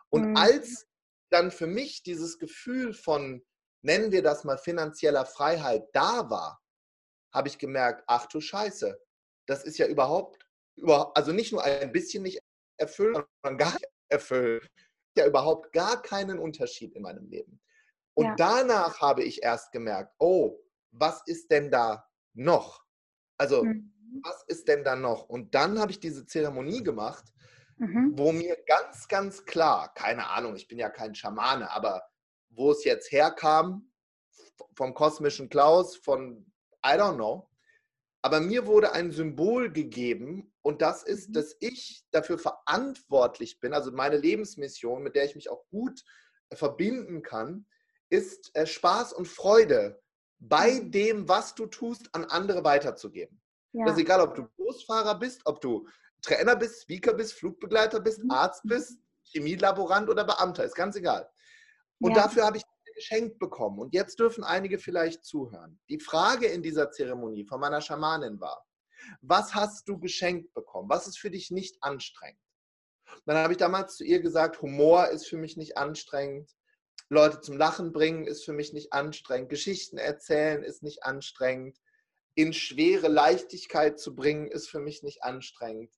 [0.09, 0.35] Und Mhm.
[0.37, 0.87] als
[1.31, 3.45] dann für mich dieses Gefühl von,
[3.81, 6.61] nennen wir das mal finanzieller Freiheit, da war,
[7.33, 8.99] habe ich gemerkt, ach du Scheiße,
[9.47, 12.39] das ist ja überhaupt, über, also nicht nur ein bisschen nicht
[12.77, 14.67] erfüllt, sondern gar nicht erfüllt.
[15.17, 17.61] Ja, überhaupt gar keinen Unterschied in meinem Leben.
[18.15, 18.35] Und Ja.
[18.37, 20.59] danach habe ich erst gemerkt, oh,
[20.91, 22.85] was ist denn da noch?
[23.37, 23.93] Also, Mhm.
[24.23, 25.29] was ist denn da noch?
[25.29, 27.25] Und dann habe ich diese Zeremonie gemacht,
[27.79, 28.13] Mhm.
[28.17, 32.03] wo mir ganz, ganz klar, keine Ahnung, ich bin ja kein Schamane, aber
[32.49, 33.91] wo es jetzt herkam,
[34.75, 36.51] vom kosmischen Klaus, von
[36.85, 37.49] I don't know,
[38.21, 41.33] aber mir wurde ein Symbol gegeben und das ist, Mhm.
[41.33, 46.03] dass ich dafür verantwortlich bin, also meine Lebensmission, mit der ich mich auch gut
[46.49, 47.65] äh, verbinden kann,
[48.09, 50.01] ist äh, Spaß und Freude
[50.39, 50.91] bei Mhm.
[50.91, 53.41] dem, was du tust, an andere weiterzugeben.
[53.71, 53.85] Ja.
[53.85, 55.87] Das ist egal, ob du Busfahrer bist, ob du
[56.21, 58.31] Trainer bist, Speaker bist, Flugbegleiter bist, Mhm.
[58.31, 61.29] Arzt bist, Chemielaborant oder Beamter, ist ganz egal.
[61.99, 62.23] Und Ja.
[62.23, 62.63] dafür habe ich
[62.95, 63.79] geschenkt bekommen.
[63.79, 65.79] Und jetzt dürfen einige vielleicht zuhören.
[65.87, 68.65] Die Frage in dieser Zeremonie von meiner Schamanin war,
[69.21, 70.89] was hast du geschenkt bekommen?
[70.89, 72.41] Was ist für dich nicht anstrengend?
[73.25, 76.51] Dann habe ich damals zu ihr gesagt, Humor ist für mich nicht anstrengend.
[77.07, 79.49] Leute zum Lachen bringen ist für mich nicht anstrengend.
[79.49, 81.77] Geschichten erzählen ist nicht anstrengend.
[82.35, 85.91] In schwere Leichtigkeit zu bringen ist für mich nicht anstrengend.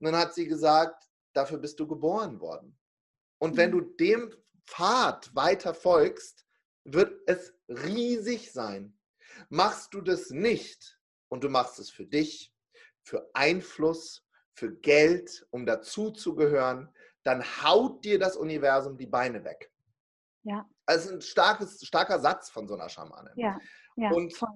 [0.00, 2.78] Und dann hat sie gesagt, dafür bist du geboren worden.
[3.38, 3.74] Und wenn Mhm.
[3.74, 4.34] du dem
[4.66, 6.44] Pfad weiter folgst,
[6.84, 8.98] wird es riesig sein.
[9.48, 12.52] Machst du das nicht und du machst es für dich,
[13.02, 16.92] für Einfluss, für Geld, um dazuzugehören,
[17.24, 19.70] dann haut dir das Universum die Beine weg.
[20.44, 20.68] Ja.
[20.86, 23.32] Also ein starkes, starker Satz von so einer Schamanin.
[23.36, 23.58] Ja.
[23.96, 24.10] Ja.
[24.12, 24.48] Und voll.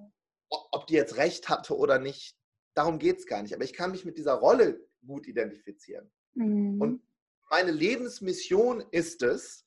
[0.49, 2.35] ob die jetzt recht hatte oder nicht,
[2.73, 3.53] darum geht es gar nicht.
[3.53, 6.09] Aber ich kann mich mit dieser Rolle gut identifizieren.
[6.33, 6.81] Mhm.
[6.81, 7.01] Und
[7.49, 9.65] meine Lebensmission ist es,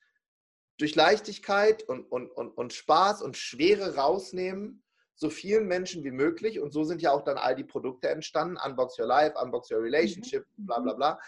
[0.76, 4.82] durch Leichtigkeit und, und, und, und Spaß und Schwere rausnehmen,
[5.14, 8.56] so vielen Menschen wie möglich, und so sind ja auch dann all die Produkte entstanden,
[8.64, 11.20] Unbox Your Life, Unbox Your Relationship, bla bla bla,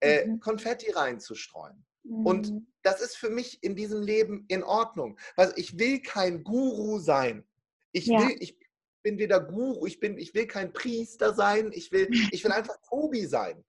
[0.00, 0.38] äh, Mhm.
[0.38, 1.84] Konfetti reinzustreuen.
[2.04, 2.66] Und Mhm.
[2.82, 5.18] das ist für mich in diesem Leben in Ordnung.
[5.36, 7.44] Also ich will kein Guru sein.
[7.90, 8.20] Ich Ja.
[8.20, 8.56] will, ich
[9.02, 12.76] bin weder Guru, ich bin, ich will kein Priester sein, ich will, ich will einfach
[12.88, 13.64] Tobi sein.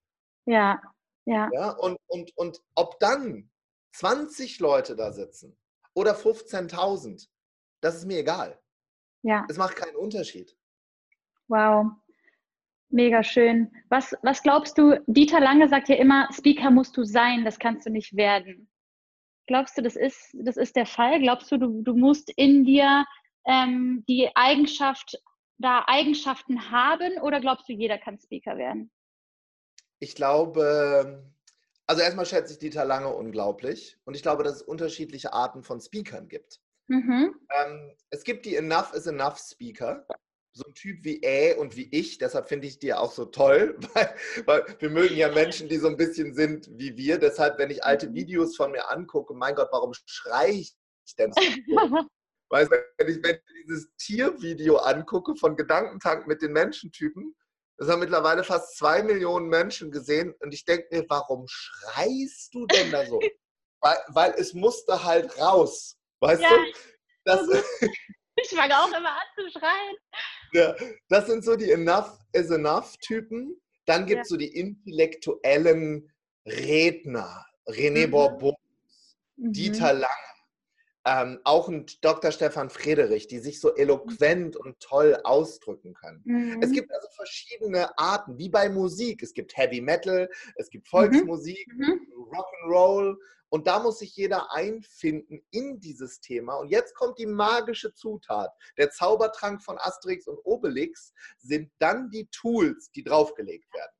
[0.46, 0.82] Ja.
[1.26, 1.50] Ja.
[1.54, 1.72] Ja?
[1.72, 3.50] Und, und, und ob dann
[3.94, 5.58] 20 Leute da sitzen
[5.94, 7.28] oder 15.000,
[7.82, 8.60] das ist mir egal.
[9.24, 9.46] Ja.
[9.50, 10.56] Es macht keinen Unterschied.
[11.48, 11.92] Wow.
[12.90, 13.72] Mega schön.
[13.90, 17.86] Was, was glaubst du, Dieter Lange sagt ja immer, Speaker musst du sein, das kannst
[17.86, 18.70] du nicht werden.
[19.48, 21.20] Glaubst du, das ist, das ist der Fall?
[21.20, 23.06] Glaubst du, du, du musst in dir
[23.46, 25.18] ähm, die Eigenschaft,
[25.58, 28.92] da Eigenschaften haben oder glaubst du, jeder kann Speaker werden?
[30.00, 31.24] Ich glaube,
[31.86, 35.80] also erstmal schätze ich Dieter Lange unglaublich und ich glaube, dass es unterschiedliche Arten von
[35.80, 36.60] Speakern gibt.
[36.88, 37.36] Mhm.
[37.56, 40.06] Ähm, es gibt die Enough is Enough Speaker.
[40.56, 43.76] So ein Typ wie Ä und wie ich, deshalb finde ich die auch so toll,
[43.96, 47.18] weil, weil wir mögen ja Menschen, die so ein bisschen sind wie wir.
[47.18, 50.76] Deshalb, wenn ich alte Videos von mir angucke, mein Gott, warum schrei ich
[51.18, 51.42] denn so?
[52.54, 57.36] Weißt du, wenn ich, ich dieses Tiervideo angucke von Gedankentank mit den Menschentypen,
[57.80, 62.68] das haben mittlerweile fast zwei Millionen Menschen gesehen und ich denke mir, warum schreist du
[62.68, 63.20] denn da so?
[63.82, 65.98] weil, weil es musste halt raus.
[66.20, 66.50] Weißt Ja.
[66.56, 66.80] du?
[67.26, 67.42] Das,
[68.36, 69.96] ich fange auch immer an zu schreien.
[70.54, 70.76] ja,
[71.10, 73.60] das sind so die Enough is Enough Typen.
[73.88, 76.14] Dann gibt es so die intellektuellen
[76.46, 77.44] Redner.
[77.68, 78.12] René Mhm.
[78.12, 78.56] Bourbon,
[79.38, 79.54] Mhm.
[79.54, 80.33] Dieter Lange,
[81.06, 82.32] ähm, auch ein Dr.
[82.32, 86.22] Stefan Friedrich, die sich so eloquent und toll ausdrücken können.
[86.24, 86.62] Mhm.
[86.62, 89.22] Es gibt also verschiedene Arten, wie bei Musik.
[89.22, 90.90] Es gibt Heavy Metal, es gibt Mhm.
[90.90, 92.08] Volksmusik, Mhm.
[92.32, 93.18] Rock'n'Roll.
[93.50, 96.56] Und da muss sich jeder einfinden in dieses Thema.
[96.56, 98.50] Und jetzt kommt die magische Zutat.
[98.78, 103.92] Der Zaubertrank von Asterix und Obelix sind dann die Tools, die draufgelegt werden.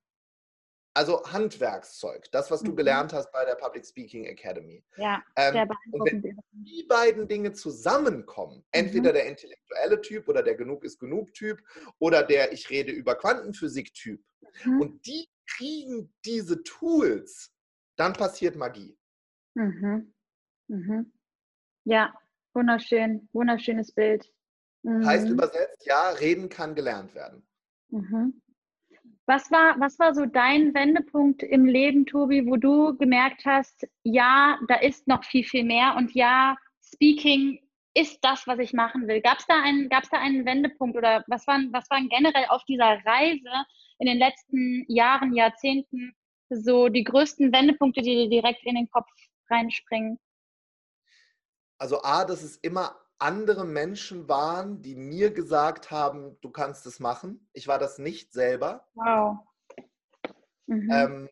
[0.96, 2.76] Also Handwerkszeug, das, was du mhm.
[2.76, 4.84] gelernt hast bei der Public Speaking Academy.
[4.98, 9.16] Ja, ähm, sehr und wenn die beiden Dinge zusammenkommen, entweder mhm.
[9.16, 11.60] der intellektuelle Typ oder der Genug ist genug Typ
[12.00, 14.22] oder der Ich rede über Quantenphysik Typ,
[14.66, 14.82] mhm.
[14.82, 17.52] und die kriegen diese Tools,
[17.98, 18.98] dann passiert Magie.
[19.56, 20.14] Mhm.
[20.68, 21.14] Mhm.
[21.86, 22.14] Ja,
[22.54, 24.30] wunderschön, wunderschönes Bild.
[24.86, 25.34] Heißt mhm.
[25.34, 27.48] übersetzt, ja, reden kann gelernt werden.
[27.90, 28.42] Mhm.
[29.26, 34.60] Was war, was war so dein Wendepunkt im Leben, Tobi, wo du gemerkt hast, ja,
[34.68, 37.60] da ist noch viel, viel mehr und ja, Speaking
[37.96, 39.22] ist das, was ich machen will.
[39.22, 43.00] Gab es da, einen, da einen Wendepunkt oder was waren, was waren generell auf dieser
[43.06, 43.66] Reise
[44.00, 46.16] in den letzten Jahren, Jahrzehnten
[46.50, 49.10] so die größten Wendepunkte, die dir direkt in den Kopf
[49.50, 50.20] reinspringen?
[51.78, 57.00] Also A, dass es immer andere Menschen waren, die mir gesagt haben, du kannst es
[57.00, 57.48] machen.
[57.54, 58.86] Ich war das nicht selber.
[58.96, 59.38] Wow.
[60.66, 60.90] Mhm.
[60.92, 61.30] Ähm,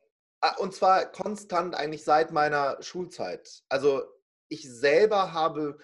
[0.58, 3.64] und zwar konstant eigentlich seit meiner Schulzeit.
[3.68, 4.04] Also
[4.48, 5.78] ich selber habe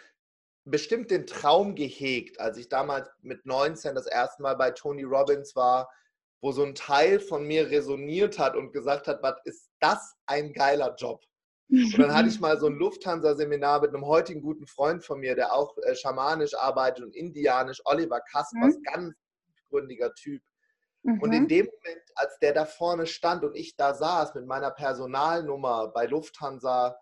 [0.64, 5.58] bestimmt den Traum gehegt, als ich damals mit 19 das erste Mal bei Tony Robbins
[5.58, 5.90] war,
[6.42, 10.54] wo so ein Teil von mir resoniert hat und gesagt hat, was ist das ein
[10.54, 11.22] geiler Job?
[11.70, 15.36] Und dann hatte ich mal so ein Lufthansa-Seminar mit einem heutigen guten Freund von mir,
[15.36, 18.84] der auch äh, schamanisch arbeitet und indianisch, Oliver Kaspers, mhm.
[18.84, 19.16] ganz
[19.70, 20.42] gründiger Typ.
[21.04, 21.22] Mhm.
[21.22, 21.48] Und in mhm.
[21.48, 26.06] dem Moment, als der da vorne stand und ich da saß mit meiner Personalnummer bei
[26.06, 26.98] Lufthansa,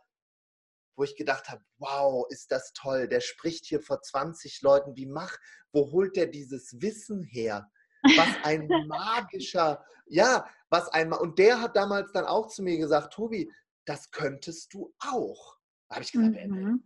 [0.95, 5.06] wo ich gedacht habe, wow, ist das toll, der spricht hier vor 20 Leuten, wie
[5.06, 5.36] mach,
[5.71, 7.69] wo holt der dieses Wissen her?
[8.15, 13.13] Was ein magischer, ja, was ein, und der hat damals dann auch zu mir gesagt,
[13.13, 13.51] Tobi,
[13.86, 15.58] das könntest du auch.
[15.89, 16.84] Da habe ich gesagt, mhm.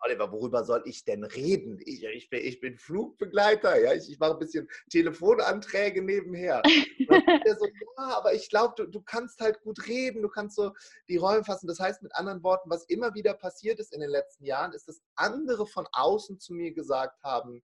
[0.00, 1.80] Oliver, worüber soll ich denn reden?
[1.84, 6.62] Ich, ich, bin, ich bin, Flugbegleiter, ja, ich, ich, mache ein bisschen Telefonanträge nebenher.
[6.66, 10.72] so, ja, aber ich glaube, du, du, kannst halt gut reden, du kannst so
[11.08, 11.66] die Rollen fassen.
[11.66, 14.86] Das heißt mit anderen Worten, was immer wieder passiert ist in den letzten Jahren, ist,
[14.86, 17.62] dass andere von außen zu mir gesagt haben,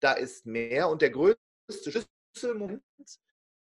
[0.00, 0.88] da ist mehr.
[0.88, 1.38] Und der größte
[2.34, 2.82] Schlüsselmoment,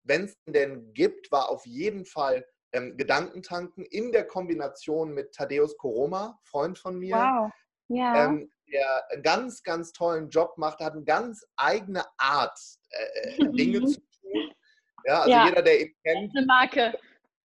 [0.04, 5.78] wenn es denn gibt, war auf jeden Fall ähm, Gedankentanken in der Kombination mit Thaddeus
[5.78, 7.16] Koroma, Freund von mir.
[7.16, 7.52] Wow.
[7.90, 8.26] Ja.
[8.26, 12.58] Ähm, der einen ganz, ganz tollen Job macht, hat eine ganz eigene Art,
[12.90, 14.54] äh, äh Dinge zu tun.
[15.06, 15.46] Ja, also ja.
[15.46, 16.18] jeder, der ihn kennt.
[16.18, 17.00] Das ist eine Marke.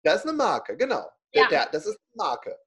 [0.03, 1.09] Das ist eine Marke, genau.
[1.33, 1.49] Ja.
[1.49, 2.59] Der, das ist eine Marke.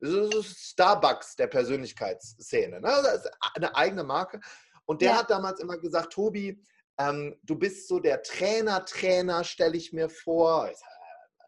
[0.00, 2.80] Das ist Starbucks der Persönlichkeitsszene.
[2.80, 2.88] Ne?
[2.88, 4.40] Das ist eine eigene Marke.
[4.84, 5.18] Und der ja.
[5.18, 6.60] hat damals immer gesagt, Tobi,
[6.98, 10.68] ähm, du bist so der Trainer, Trainer, stelle ich mir vor.
[10.70, 10.92] Ich sage,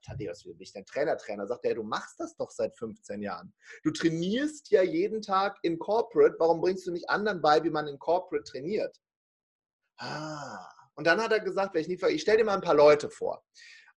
[0.04, 1.16] Thaddeus, wie bin ich denn Trainer?
[1.16, 3.52] Trainer sagt er, du machst das doch seit 15 Jahren.
[3.82, 6.36] Du trainierst ja jeden Tag in Corporate.
[6.38, 8.96] Warum bringst du nicht anderen bei, wie man in Corporate trainiert?
[9.98, 10.68] Ah.
[10.94, 13.44] Und dann hat er gesagt, ich, ich stelle dir mal ein paar Leute vor.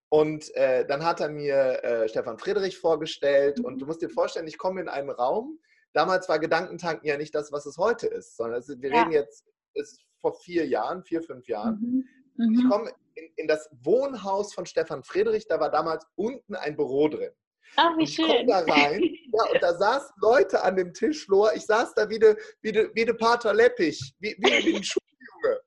[0.10, 3.60] Und äh, dann hat er mir äh, Stefan Friedrich vorgestellt.
[3.60, 5.60] Und du musst dir vorstellen, ich komme in einen Raum.
[5.94, 9.00] Damals war Gedankentanken ja nicht das, was es heute ist, sondern ist, wir ja.
[9.00, 11.80] reden jetzt ist vor vier Jahren, vier, fünf Jahren.
[11.80, 12.08] Mhm.
[12.38, 12.60] Mhm.
[12.60, 17.08] Ich komme in, in, das Wohnhaus von Stefan Friedrich, da war damals unten ein Büro
[17.08, 17.32] drin.
[17.76, 18.30] Ach, wie schön.
[18.30, 21.54] Ich da rein ja, und da saßen Leute an dem Tisch, Flor.
[21.54, 24.84] Ich saß da wie der wie de, wie de Pater Leppich, wie, wie, wie ein
[24.84, 25.62] Schuljunge.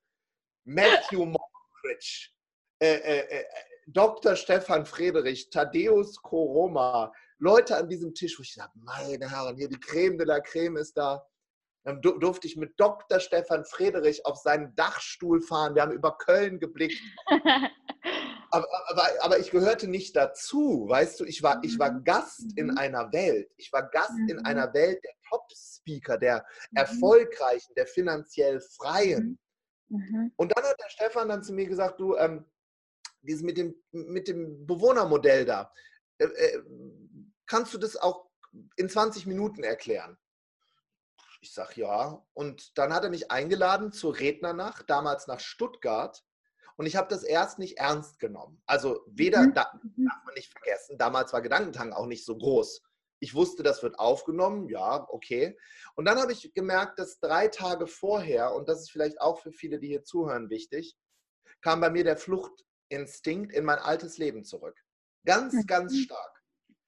[0.65, 2.29] Matthew Mockridge,
[2.81, 3.45] äh, äh, äh,
[3.87, 4.35] Dr.
[4.35, 9.79] Stefan Friedrich, Thaddeus Koroma, Leute an diesem Tisch, wo ich sage, meine Herren, hier die
[9.79, 11.25] Creme de la Creme ist da.
[11.83, 13.19] Dann durfte ich mit Dr.
[13.19, 15.73] Stefan Friedrich auf seinen Dachstuhl fahren.
[15.73, 17.01] Wir haben über Köln geblickt.
[18.51, 22.03] aber, aber, aber, ich gehörte nicht dazu, weißt du, ich war, ich war mhm.
[22.03, 22.77] Gast in mhm.
[22.77, 23.49] einer Welt.
[23.57, 24.45] Ich war Gast in mhm.
[24.45, 29.39] einer Welt der Top-Speaker, der Erfolgreichen, der finanziell Freien.
[30.37, 32.45] Und dann hat der Stefan dann zu mir gesagt, du, ähm,
[33.21, 35.71] dieses mit dem, mit dem Bewohnermodell da,
[36.17, 36.63] äh, äh,
[37.45, 38.29] kannst du das auch
[38.77, 40.17] in 20 Minuten erklären?
[41.41, 42.23] Ich sage ja.
[42.33, 46.23] Und dann hat er mich eingeladen zur Rednernacht, damals nach Stuttgart.
[46.77, 48.61] Und ich habe das erst nicht ernst genommen.
[48.65, 49.53] Also weder, mhm.
[49.53, 50.05] da, mhm.
[50.05, 52.81] darf man nicht vergessen, damals war Gedankentang auch nicht so groß.
[53.19, 55.57] Ich wusste, das wird aufgenommen, ja, okay.
[55.95, 59.51] Und dann habe ich gemerkt, dass drei Tage vorher, und das ist vielleicht auch für
[59.51, 60.95] viele, die hier zuhören, wichtig,
[61.61, 64.79] kam bei mir der Fluchtinstinkt in mein altes Leben zurück.
[65.25, 65.97] Ganz, ganz mhm.
[65.97, 66.43] stark.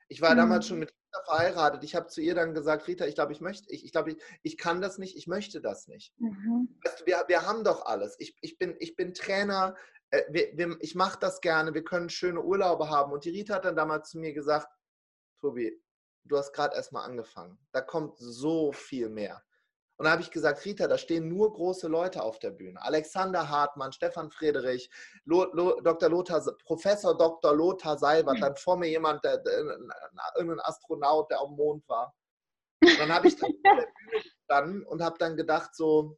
[0.08, 0.94] Ich war damals schon mit
[1.26, 1.84] verheiratet.
[1.84, 4.18] Ich habe zu ihr dann gesagt, Rita, ich glaube, ich möchte, ich, ich glaube, ich,
[4.42, 6.14] ich kann das nicht, ich möchte das nicht.
[6.20, 6.78] Mhm.
[6.84, 8.16] Weißt du, wir, wir haben doch alles.
[8.20, 9.76] Ich, ich, bin, ich bin Trainer,
[10.10, 13.12] äh, wir, wir, ich mache das gerne, wir können schöne Urlaube haben.
[13.12, 14.68] Und die Rita hat dann damals zu mir gesagt,
[15.40, 15.82] Tobi,
[16.26, 17.58] du hast gerade erst mal angefangen.
[17.72, 19.44] Da kommt so viel mehr.
[19.98, 22.82] Und da habe ich gesagt, Rita, da stehen nur große Leute auf der Bühne.
[22.82, 24.90] Alexander Hartmann, Stefan Friedrich,
[25.26, 26.10] Lo, Lo, Dr.
[26.10, 27.56] Lothar, Professor Dr.
[27.56, 29.54] Lothar Seibert, dann vor mir jemand, der, der,
[30.36, 32.14] irgendein Astronaut, der auf dem Mond war.
[32.82, 33.54] Und dann habe ich dann
[34.12, 36.18] gestanden und habe dann gedacht, so,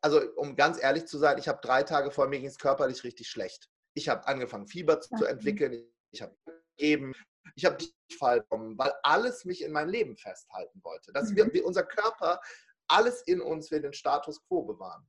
[0.00, 3.02] also um ganz ehrlich zu sein, ich habe drei Tage vor mir ging es körperlich
[3.04, 3.68] richtig schlecht.
[3.94, 6.36] Ich habe angefangen, Fieber zu entwickeln, ich habe
[6.76, 7.14] gegeben,
[7.56, 7.78] ich habe
[8.18, 11.12] Fall bekommen, weil alles mich in meinem Leben festhalten wollte.
[11.12, 11.52] Dass wir, mhm.
[11.52, 12.40] wir, unser Körper,
[12.88, 15.06] alles in uns will den Status quo bewahren.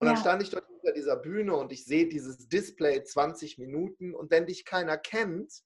[0.00, 0.20] Und dann ja.
[0.20, 4.46] stand ich dort hinter dieser Bühne und ich sehe dieses Display 20 Minuten und wenn
[4.46, 5.62] dich keiner kennt,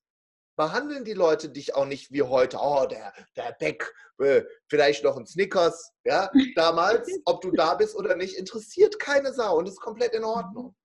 [0.56, 5.16] behandeln die Leute dich auch nicht wie heute, oh, der, der Beck, äh, vielleicht noch
[5.16, 9.80] ein Snickers, ja, damals, ob du da bist oder nicht, interessiert keine Sau und ist
[9.80, 10.76] komplett in Ordnung.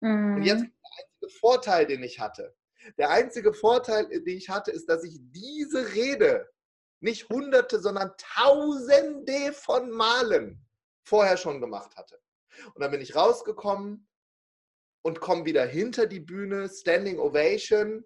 [0.00, 0.36] Mhm.
[0.36, 2.54] Und jetzt der einzige Vorteil, den ich hatte.
[2.98, 6.48] Der einzige Vorteil, den ich hatte, ist, dass ich diese Rede
[7.00, 10.64] nicht hunderte, sondern tausende von Malen
[11.04, 12.20] vorher schon gemacht hatte.
[12.74, 14.08] Und dann bin ich rausgekommen
[15.04, 18.04] und komme wieder hinter die Bühne, Standing Ovation.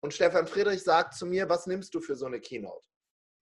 [0.00, 2.86] Und Stefan Friedrich sagt zu mir, was nimmst du für so eine Keynote?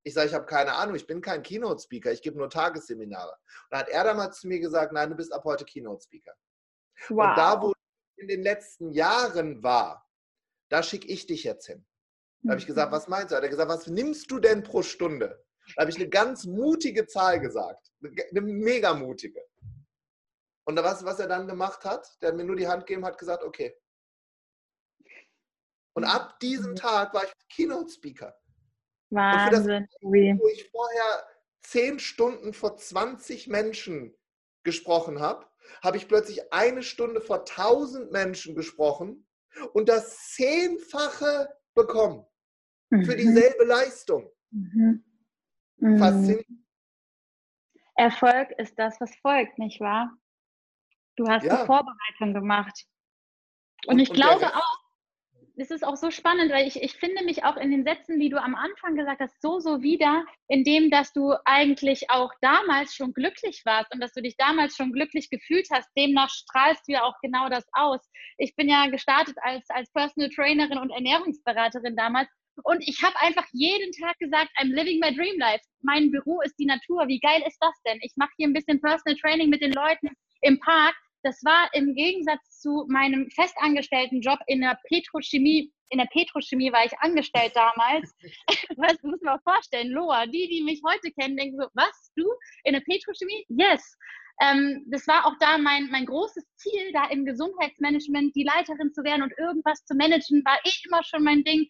[0.05, 3.33] Ich sage, ich habe keine Ahnung, ich bin kein Keynote-Speaker, ich gebe nur Tagesseminare.
[3.33, 6.33] Und dann hat er damals zu mir gesagt, nein, du bist ab heute Keynote-Speaker.
[7.09, 7.29] Wow.
[7.29, 10.06] Und da, wo ich in den letzten Jahren war,
[10.69, 11.85] da schicke ich dich jetzt hin.
[12.43, 12.97] Da habe ich gesagt, mhm.
[12.97, 13.37] was meinst du?
[13.37, 15.43] Hat er gesagt, was nimmst du denn pro Stunde?
[15.75, 17.91] Da habe ich eine ganz mutige Zahl gesagt.
[18.03, 19.43] Eine mega mutige.
[20.65, 23.19] Und was, was er dann gemacht hat, der hat mir nur die Hand gegeben, hat
[23.19, 23.77] gesagt, okay.
[25.95, 26.77] Und ab diesem mhm.
[26.77, 28.37] Tag war ich Keynote-Speaker.
[29.11, 29.89] Wahnsinn.
[29.91, 30.11] Das,
[30.41, 31.27] wo ich vorher
[31.63, 34.17] zehn Stunden vor 20 Menschen
[34.63, 35.47] gesprochen habe,
[35.83, 39.27] habe ich plötzlich eine Stunde vor 1000 Menschen gesprochen
[39.73, 42.25] und das Zehnfache bekommen
[42.91, 43.05] mhm.
[43.05, 44.31] für dieselbe Leistung.
[44.51, 45.05] Mhm.
[45.79, 45.99] Mhm.
[45.99, 46.67] Faszinierend.
[47.95, 50.17] Erfolg ist das, was folgt, nicht wahr?
[51.17, 51.61] Du hast ja.
[51.61, 52.87] die Vorbereitung gemacht.
[53.87, 54.76] Und, und ich und glaube auch,
[55.57, 58.29] es ist auch so spannend, weil ich, ich finde mich auch in den Sätzen, die
[58.29, 62.95] du am Anfang gesagt hast, so, so wieder, in dem, dass du eigentlich auch damals
[62.95, 65.89] schon glücklich warst und dass du dich damals schon glücklich gefühlt hast.
[65.97, 68.01] Demnach strahlst du ja auch genau das aus.
[68.39, 72.29] Ich bin ja gestartet als, als Personal Trainerin und Ernährungsberaterin damals
[72.63, 75.63] und ich habe einfach jeden Tag gesagt, I'm living my dream life.
[75.83, 77.07] Mein Büro ist die Natur.
[77.07, 77.99] Wie geil ist das denn?
[78.01, 80.09] Ich mache hier ein bisschen Personal Training mit den Leuten
[80.41, 85.73] im Park das war im Gegensatz zu meinem festangestellten Job in der Petrochemie.
[85.91, 88.15] In der Petrochemie war ich angestellt damals.
[88.77, 89.91] Was muss man vorstellen?
[89.91, 92.25] Loa, die, die mich heute kennen, denken so, was, du
[92.65, 93.47] in der Petrochemie?
[93.49, 93.97] Yes.
[94.41, 99.03] Ähm, das war auch da mein, mein großes Ziel, da im Gesundheitsmanagement die Leiterin zu
[99.03, 101.67] werden und irgendwas zu managen, war eh immer schon mein Ding.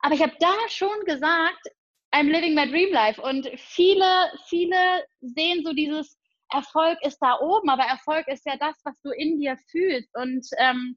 [0.00, 1.68] Aber ich habe da schon gesagt,
[2.12, 3.20] I'm living my dream life.
[3.20, 6.16] Und viele, viele sehen so dieses,
[6.54, 10.14] Erfolg ist da oben, aber Erfolg ist ja das, was du in dir fühlst.
[10.14, 10.96] Und ähm,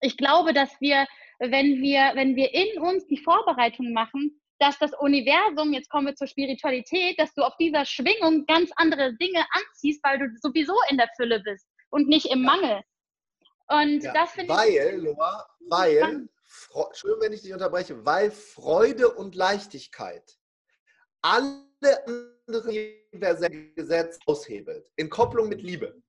[0.00, 1.06] ich glaube, dass wir,
[1.38, 6.14] wenn wir, wenn wir in uns die Vorbereitung machen, dass das Universum, jetzt kommen wir
[6.14, 10.96] zur Spiritualität, dass du auf dieser Schwingung ganz andere Dinge anziehst, weil du sowieso in
[10.96, 12.80] der Fülle bist und nicht im Mangel.
[13.68, 14.58] Und ja, das finde ich.
[14.58, 16.28] Weil, Loa, weil,
[16.92, 20.38] schön, wenn ich dich unterbreche, weil Freude und Leichtigkeit
[21.20, 21.66] alle
[22.46, 26.00] andere universelle Gesetz aushebelt, in Kopplung mit Liebe.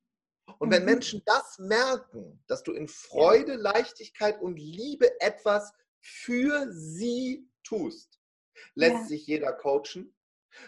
[0.60, 0.90] Und wenn mhm.
[0.90, 8.20] Menschen das merken, dass du in Freude, Leichtigkeit und Liebe etwas für sie tust,
[8.76, 9.06] lässt ja.
[9.06, 10.16] sich jeder coachen,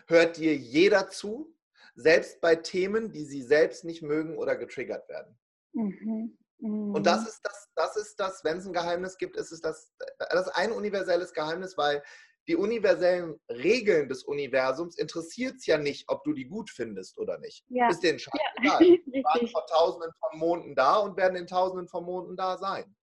[0.07, 1.55] hört dir jeder zu,
[1.95, 5.37] selbst bei Themen, die sie selbst nicht mögen oder getriggert werden.
[5.73, 6.37] Mhm.
[6.59, 6.93] Mhm.
[6.93, 9.93] Und das ist das, das ist das, wenn es ein Geheimnis gibt, ist es das,
[10.17, 12.03] das ist ein universelles Geheimnis, weil
[12.49, 17.37] die universellen Regeln des Universums interessiert es ja nicht, ob du die gut findest oder
[17.37, 17.63] nicht.
[17.69, 17.89] Ja.
[17.89, 18.33] Ist den Schein
[18.63, 18.79] ja.
[18.79, 22.95] Wir waren vor Tausenden von Monden da und werden in Tausenden von Monden da sein.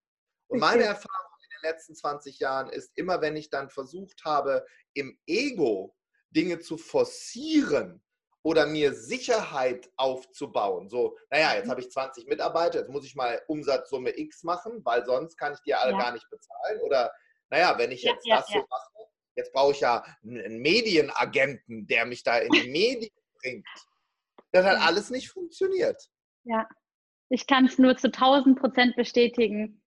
[0.49, 4.67] Und meine Erfahrung in den letzten 20 Jahren ist, immer wenn ich dann versucht habe,
[4.95, 5.95] im Ego
[6.31, 8.03] Dinge zu forcieren
[8.43, 11.71] oder mir Sicherheit aufzubauen, so, naja, jetzt mhm.
[11.71, 15.61] habe ich 20 Mitarbeiter, jetzt muss ich mal Umsatzsumme X machen, weil sonst kann ich
[15.61, 15.99] die alle ja.
[15.99, 16.81] gar nicht bezahlen.
[16.81, 17.13] Oder,
[17.51, 18.91] naja, wenn ich jetzt das so mache,
[19.37, 23.67] Jetzt brauche ich ja einen Medienagenten, der mich da in die Medien bringt.
[24.53, 26.03] Das hat alles nicht funktioniert.
[26.45, 26.67] Ja,
[27.29, 29.83] ich kann es nur zu 1000 Prozent bestätigen.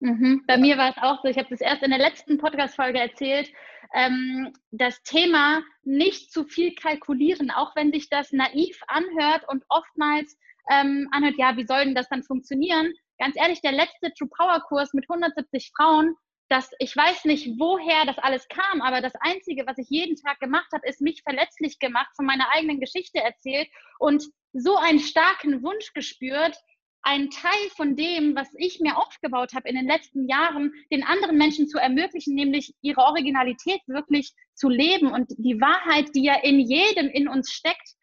[0.00, 0.44] Mhm.
[0.46, 0.60] Bei ja.
[0.60, 3.52] mir war es auch so, ich habe das erst in der letzten Podcast-Folge erzählt,
[3.94, 10.36] ähm, das Thema nicht zu viel kalkulieren, auch wenn sich das naiv anhört und oftmals
[10.70, 12.92] ähm, anhört, ja, wie soll denn das dann funktionieren?
[13.18, 16.16] Ganz ehrlich, der letzte True Power Kurs mit 170 Frauen,
[16.48, 20.40] dass ich weiß nicht, woher das alles kam, aber das Einzige, was ich jeden Tag
[20.40, 23.68] gemacht habe, ist mich verletzlich gemacht, von meiner eigenen Geschichte erzählt
[23.98, 26.56] und so einen starken Wunsch gespürt,
[27.02, 31.36] einen Teil von dem, was ich mir aufgebaut habe in den letzten Jahren, den anderen
[31.36, 36.60] Menschen zu ermöglichen, nämlich ihre Originalität wirklich zu leben und die Wahrheit, die ja in
[36.60, 37.94] jedem in uns steckt,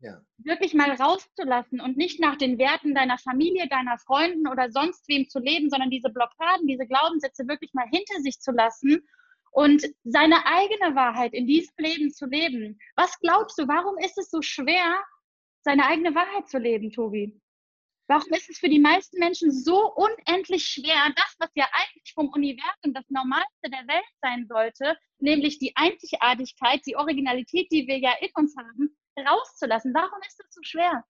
[0.00, 0.20] ja.
[0.38, 5.28] wirklich mal rauszulassen und nicht nach den Werten deiner Familie, deiner Freunden oder sonst wem
[5.28, 9.06] zu leben, sondern diese Blockaden, diese Glaubenssätze wirklich mal hinter sich zu lassen
[9.52, 12.78] und seine eigene Wahrheit in diesem Leben zu leben.
[12.96, 15.02] Was glaubst du, warum ist es so schwer,
[15.62, 17.38] seine eigene Wahrheit zu leben, Tobi?
[18.06, 22.28] Warum ist es für die meisten Menschen so unendlich schwer, das, was ja eigentlich vom
[22.30, 28.12] Universum das Normalste der Welt sein sollte, nämlich die Einzigartigkeit, die Originalität, die wir ja
[28.20, 29.92] in uns haben, rauszulassen?
[29.94, 31.04] Warum ist das so schwer?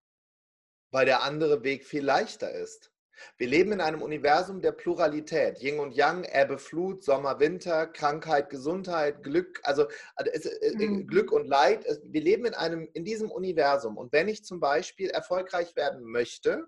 [0.91, 2.93] Weil der andere Weg viel leichter ist.
[3.37, 5.61] Wir leben in einem Universum der Pluralität.
[5.61, 9.87] Yin und Yang, Ebbe, Flut, Sommer, Winter, Krankheit, Gesundheit, Glück, also
[10.17, 11.07] äh, mhm.
[11.07, 11.85] Glück und Leid.
[12.05, 13.97] Wir leben in, einem, in diesem Universum.
[13.97, 16.67] Und wenn ich zum Beispiel erfolgreich werden möchte,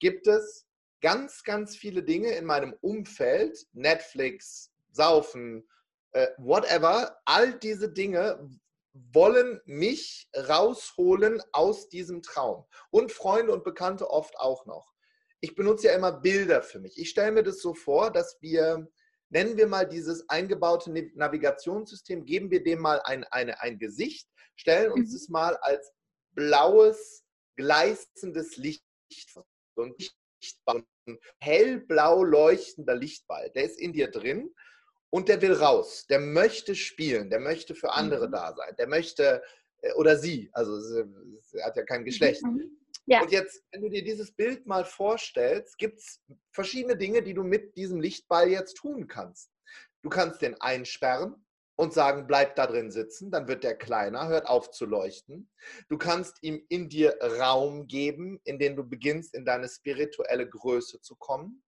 [0.00, 0.66] gibt es
[1.00, 5.68] ganz, ganz viele Dinge in meinem Umfeld, Netflix, Saufen,
[6.12, 8.48] äh, whatever, all diese Dinge
[8.92, 12.64] wollen mich rausholen aus diesem Traum.
[12.90, 14.92] Und Freunde und Bekannte oft auch noch.
[15.40, 16.98] Ich benutze ja immer Bilder für mich.
[16.98, 18.88] Ich stelle mir das so vor, dass wir,
[19.30, 24.92] nennen wir mal dieses eingebaute Navigationssystem, geben wir dem mal ein, eine, ein Gesicht, stellen
[24.92, 25.32] uns es mhm.
[25.32, 25.92] mal als
[26.32, 27.24] blaues,
[27.56, 28.84] gleißendes Licht
[29.28, 29.94] vor so ein
[30.42, 34.54] Lichtball, ein hellblau leuchtender Lichtball, der ist in dir drin
[35.12, 36.06] und der will raus.
[36.08, 38.32] Der möchte spielen, der möchte für andere mhm.
[38.32, 39.42] da sein, der möchte,
[39.82, 40.78] äh, oder sie, also
[41.52, 42.42] er hat ja kein Geschlecht.
[42.42, 42.78] Mhm.
[43.06, 43.22] Ja.
[43.22, 46.20] Und jetzt, wenn du dir dieses Bild mal vorstellst, gibt es
[46.52, 49.50] verschiedene Dinge, die du mit diesem Lichtball jetzt tun kannst.
[50.02, 51.34] Du kannst den einsperren,
[51.76, 55.50] und sagen, bleib da drin sitzen, dann wird der kleiner, hört auf zu leuchten.
[55.88, 61.00] Du kannst ihm in dir Raum geben, in dem du beginnst, in deine spirituelle Größe
[61.00, 61.64] zu kommen.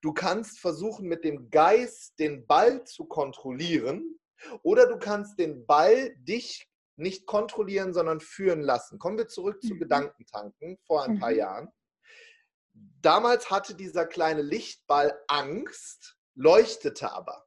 [0.00, 4.18] Du kannst versuchen, mit dem Geist den Ball zu kontrollieren
[4.62, 8.98] oder du kannst den Ball dich nicht kontrollieren, sondern führen lassen.
[8.98, 9.80] Kommen wir zurück zu mhm.
[9.80, 11.36] Gedankentanken vor ein paar mhm.
[11.36, 11.68] Jahren.
[13.02, 17.46] Damals hatte dieser kleine Lichtball Angst, leuchtete aber.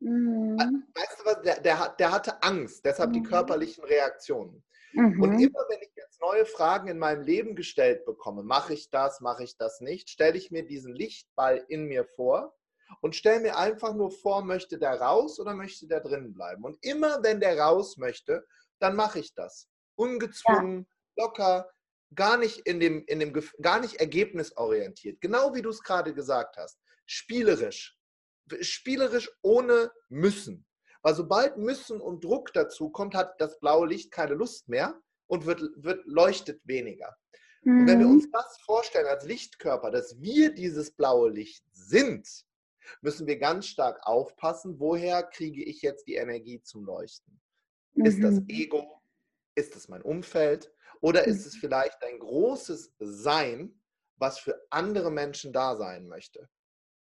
[0.00, 0.58] Mhm.
[0.94, 3.14] Weißt du was, der, der, der hatte Angst, deshalb mhm.
[3.14, 4.64] die körperlichen Reaktionen.
[4.96, 5.22] Mhm.
[5.22, 9.20] Und immer wenn ich jetzt neue Fragen in meinem Leben gestellt bekomme, mache ich das,
[9.20, 12.54] mache ich das nicht, stelle ich mir diesen Lichtball in mir vor
[13.00, 16.64] und stelle mir einfach nur vor, möchte der raus oder möchte der drinnen bleiben.
[16.64, 18.46] Und immer wenn der raus möchte,
[18.78, 19.68] dann mache ich das.
[19.96, 20.86] Ungezwungen,
[21.16, 21.24] ja.
[21.24, 21.70] locker,
[22.14, 25.20] gar nicht in dem, in dem, gar nicht ergebnisorientiert.
[25.20, 26.78] Genau wie du es gerade gesagt hast.
[27.04, 27.96] Spielerisch
[28.60, 30.65] spielerisch ohne müssen.
[31.06, 35.46] Weil sobald müssen und Druck dazu kommt, hat das blaue Licht keine Lust mehr und
[35.46, 37.16] wird, wird leuchtet weniger.
[37.62, 37.78] Mhm.
[37.78, 38.14] Und wenn wir mhm.
[38.14, 42.28] uns das vorstellen als Lichtkörper, dass wir dieses blaue Licht sind,
[43.02, 47.40] müssen wir ganz stark aufpassen, woher kriege ich jetzt die Energie zum Leuchten?
[47.94, 48.04] Mhm.
[48.04, 48.46] Ist das mhm.
[48.48, 49.00] Ego?
[49.54, 50.72] Ist es mein Umfeld?
[51.02, 53.80] Oder ist es vielleicht ein großes Sein,
[54.16, 56.48] was für andere Menschen da sein möchte?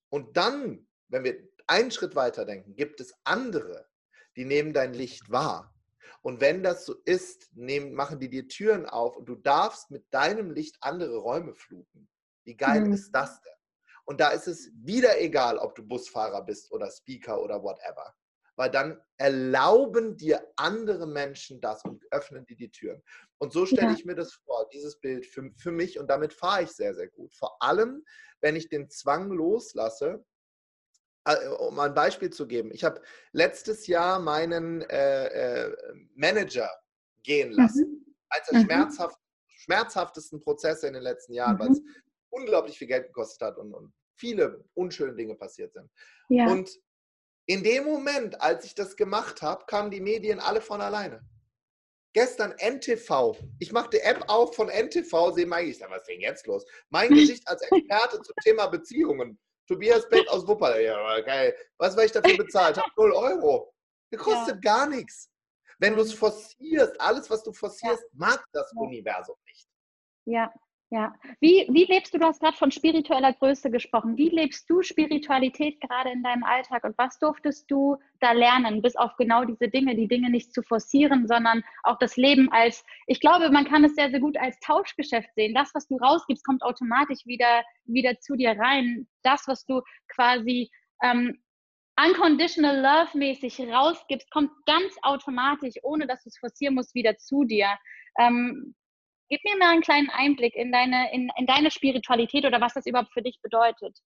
[0.09, 3.87] Und dann wenn wir einen Schritt weiter denken, gibt es andere,
[4.35, 5.73] die nehmen dein Licht wahr.
[6.21, 10.05] Und wenn das so ist, nehmen, machen die dir Türen auf und du darfst mit
[10.13, 12.09] deinem Licht andere Räume fluten.
[12.45, 12.93] Wie geil mhm.
[12.93, 13.53] ist das denn?
[14.05, 18.13] Und da ist es wieder egal, ob du Busfahrer bist oder Speaker oder whatever.
[18.55, 23.01] Weil dann erlauben dir andere Menschen das und öffnen dir die Türen.
[23.39, 23.93] Und so stelle ja.
[23.93, 27.07] ich mir das vor, dieses Bild für, für mich und damit fahre ich sehr, sehr
[27.09, 27.33] gut.
[27.33, 28.03] Vor allem,
[28.41, 30.23] wenn ich den Zwang loslasse,
[31.59, 33.01] um ein Beispiel zu geben, ich habe
[33.31, 35.27] letztes Jahr meinen äh,
[35.65, 35.75] äh,
[36.15, 36.69] Manager
[37.23, 38.03] gehen lassen.
[38.05, 38.15] Mhm.
[38.29, 38.65] Als der mhm.
[38.65, 39.17] schmerzhaft,
[39.47, 41.59] schmerzhaftesten Prozesse in den letzten Jahren, mhm.
[41.59, 41.81] weil es
[42.29, 45.89] unglaublich viel Geld gekostet hat und, und viele unschöne Dinge passiert sind.
[46.29, 46.47] Ja.
[46.47, 46.69] Und
[47.45, 51.21] in dem Moment, als ich das gemacht habe, kamen die Medien alle von alleine.
[52.13, 53.37] Gestern NTV.
[53.59, 55.83] Ich mache die App auf von NTV, sehe mein Gesicht.
[55.89, 56.65] Was ist denn jetzt los?
[56.89, 59.39] Mein Gesicht als Experte zum Thema Beziehungen.
[59.67, 60.81] Tobias Beck aus Wuppertal.
[60.81, 61.55] Ja, geil.
[61.77, 62.89] Was, weil ich dafür bezahlt habe?
[62.97, 63.73] 0 Euro.
[64.11, 64.75] Das kostet ja.
[64.75, 65.29] gar nichts.
[65.79, 68.09] Wenn du es forcierst, alles, was du forcierst, ja.
[68.13, 69.67] mag das Universum nicht.
[70.25, 70.53] Ja,
[70.93, 71.11] ja.
[71.39, 74.15] Wie, wie lebst du, du hast gerade von spiritueller Größe gesprochen.
[74.15, 78.95] Wie lebst du Spiritualität gerade in deinem Alltag und was durftest du da lernen, bis
[78.95, 83.19] auf genau diese Dinge, die Dinge nicht zu forcieren, sondern auch das Leben als, ich
[83.19, 85.55] glaube, man kann es sehr, sehr gut als Tauschgeschäft sehen.
[85.55, 89.07] Das, was du rausgibst, kommt automatisch wieder, wieder zu dir rein.
[89.23, 90.69] Das, was du quasi
[91.01, 91.41] ähm,
[91.99, 97.45] unconditional love mäßig rausgibst, kommt ganz automatisch, ohne dass du es forcieren musst, wieder zu
[97.45, 97.79] dir.
[98.19, 98.75] Ähm,
[99.33, 102.85] gib mir mal einen kleinen Einblick in deine, in, in deine Spiritualität oder was das
[102.85, 103.97] überhaupt für dich bedeutet.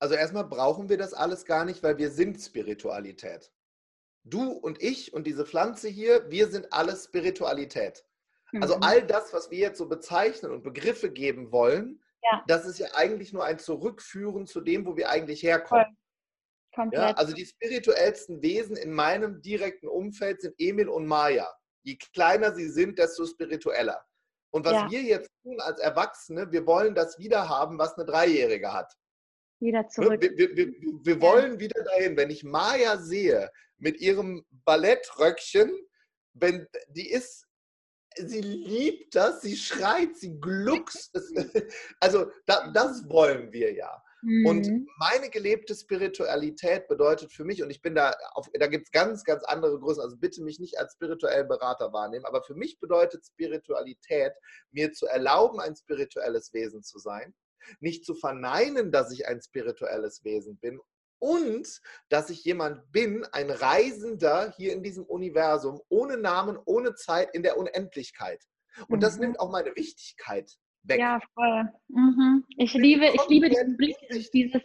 [0.00, 3.50] Also erstmal brauchen wir das alles gar nicht, weil wir sind Spiritualität.
[4.24, 8.04] Du und ich und diese Pflanze hier, wir sind alles Spiritualität.
[8.60, 8.82] Also mhm.
[8.82, 12.44] all das, was wir jetzt so bezeichnen und Begriffe geben wollen, ja.
[12.46, 15.96] das ist ja eigentlich nur ein Zurückführen zu dem, wo wir eigentlich herkommen.
[16.92, 21.50] Ja, also die spirituellsten Wesen in meinem direkten Umfeld sind Emil und Maya.
[21.82, 24.04] Je kleiner sie sind, desto spiritueller.
[24.50, 24.90] Und was ja.
[24.90, 28.92] wir jetzt tun als Erwachsene, wir wollen das wieder haben, was eine Dreijährige hat.
[29.60, 30.22] Wieder ne, zurück.
[30.22, 30.72] Wir, wir, wir,
[31.02, 31.60] wir wollen ja.
[31.60, 32.16] wieder dahin.
[32.16, 35.70] Wenn ich Maya sehe mit ihrem Ballettröckchen,
[36.34, 37.46] wenn, die ist,
[38.16, 41.14] sie liebt das, sie schreit, sie gluckst.
[42.00, 44.02] also da, das wollen wir ja.
[44.22, 44.46] Mhm.
[44.46, 48.90] Und meine gelebte Spiritualität bedeutet für mich, und ich bin da, auf, da gibt es
[48.90, 52.80] ganz, ganz andere Größen, also bitte mich nicht als spirituellen Berater wahrnehmen, aber für mich
[52.80, 54.32] bedeutet Spiritualität,
[54.70, 57.34] mir zu erlauben, ein spirituelles Wesen zu sein,
[57.80, 60.80] nicht zu verneinen, dass ich ein spirituelles Wesen bin
[61.20, 67.34] und dass ich jemand bin, ein Reisender hier in diesem Universum, ohne Namen, ohne Zeit,
[67.34, 68.42] in der Unendlichkeit.
[68.88, 69.20] Und das mhm.
[69.20, 70.52] nimmt auch meine Wichtigkeit
[70.88, 70.98] weg.
[70.98, 71.68] Ja, voll.
[71.88, 72.44] Mhm.
[72.56, 73.96] Ich liebe, ich liebe diesen Blick,
[74.32, 74.62] dieses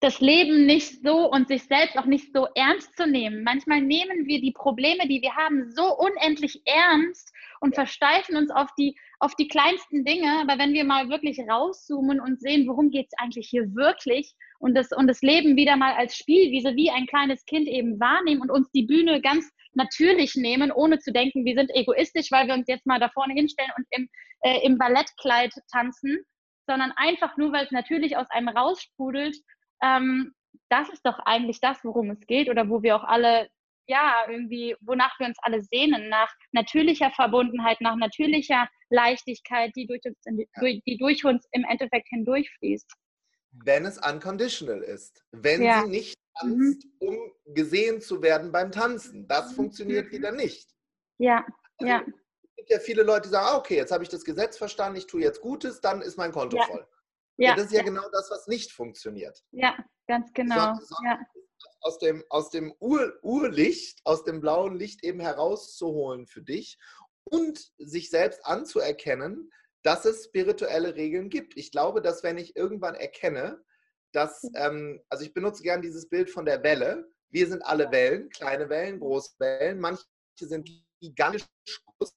[0.00, 3.42] das Leben nicht so und sich selbst auch nicht so ernst zu nehmen.
[3.42, 8.68] Manchmal nehmen wir die Probleme, die wir haben, so unendlich ernst und versteifen uns auf
[8.78, 10.40] die, auf die kleinsten Dinge.
[10.40, 14.74] Aber wenn wir mal wirklich rauszoomen und sehen, worum geht es eigentlich hier wirklich und
[14.74, 18.50] das, und das Leben wieder mal als Spielwiese wie ein kleines Kind eben wahrnehmen und
[18.50, 22.68] uns die Bühne ganz natürlich nehmen, ohne zu denken, wir sind egoistisch, weil wir uns
[22.68, 24.08] jetzt mal da vorne hinstellen und im,
[24.42, 26.18] äh, im Ballettkleid tanzen,
[26.66, 29.36] sondern einfach nur, weil es natürlich aus einem raussprudelt,
[29.82, 30.34] ähm,
[30.68, 33.48] das ist doch eigentlich das, worum es geht oder wo wir auch alle,
[33.86, 40.02] ja, irgendwie, wonach wir uns alle sehnen, nach natürlicher Verbundenheit, nach natürlicher Leichtigkeit, die durch
[40.04, 40.18] uns,
[40.86, 42.90] die durch uns im Endeffekt hindurchfließt.
[43.64, 45.82] Wenn es unconditional ist, wenn ja.
[45.82, 47.08] sie nicht tanzt, mhm.
[47.08, 49.26] um gesehen zu werden beim Tanzen.
[49.28, 49.56] Das mhm.
[49.56, 50.70] funktioniert wieder nicht.
[51.18, 51.44] Ja,
[51.78, 52.02] also, ja.
[52.42, 54.98] Es gibt ja viele Leute, die sagen, ah, okay, jetzt habe ich das Gesetz verstanden,
[54.98, 56.64] ich tue jetzt Gutes, dann ist mein Konto ja.
[56.64, 56.86] voll.
[57.36, 59.42] Ja, ja, das ist ja, ja, genau das, was nicht funktioniert.
[59.50, 59.76] Ja,
[60.06, 60.74] ganz genau.
[60.74, 61.18] So, so ja.
[61.80, 66.78] Aus dem, aus dem Ur, Urlicht, aus dem blauen Licht eben herauszuholen für dich
[67.24, 69.50] und sich selbst anzuerkennen,
[69.82, 71.56] dass es spirituelle Regeln gibt.
[71.56, 73.62] Ich glaube, dass wenn ich irgendwann erkenne,
[74.12, 77.08] dass, ähm, also ich benutze gern dieses Bild von der Welle.
[77.30, 79.80] Wir sind alle Wellen, kleine Wellen, große Wellen.
[79.80, 80.04] Manche
[80.38, 80.70] sind
[81.00, 81.46] gigantisch
[81.98, 82.14] groß,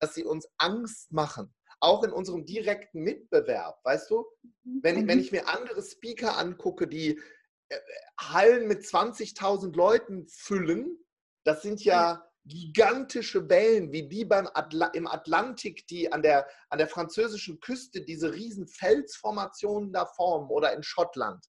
[0.00, 4.26] dass sie uns Angst machen auch in unserem direkten Mitbewerb, weißt du?
[4.64, 4.80] Mhm.
[4.82, 5.08] Wenn, mhm.
[5.08, 7.20] wenn ich mir andere Speaker angucke, die
[7.68, 7.78] äh,
[8.20, 10.98] Hallen mit 20.000 Leuten füllen,
[11.44, 16.78] das sind ja gigantische Wellen, wie die beim Atla im Atlantik, die an der, an
[16.78, 21.44] der französischen Küste diese riesen Felsformationen da formen oder in Schottland,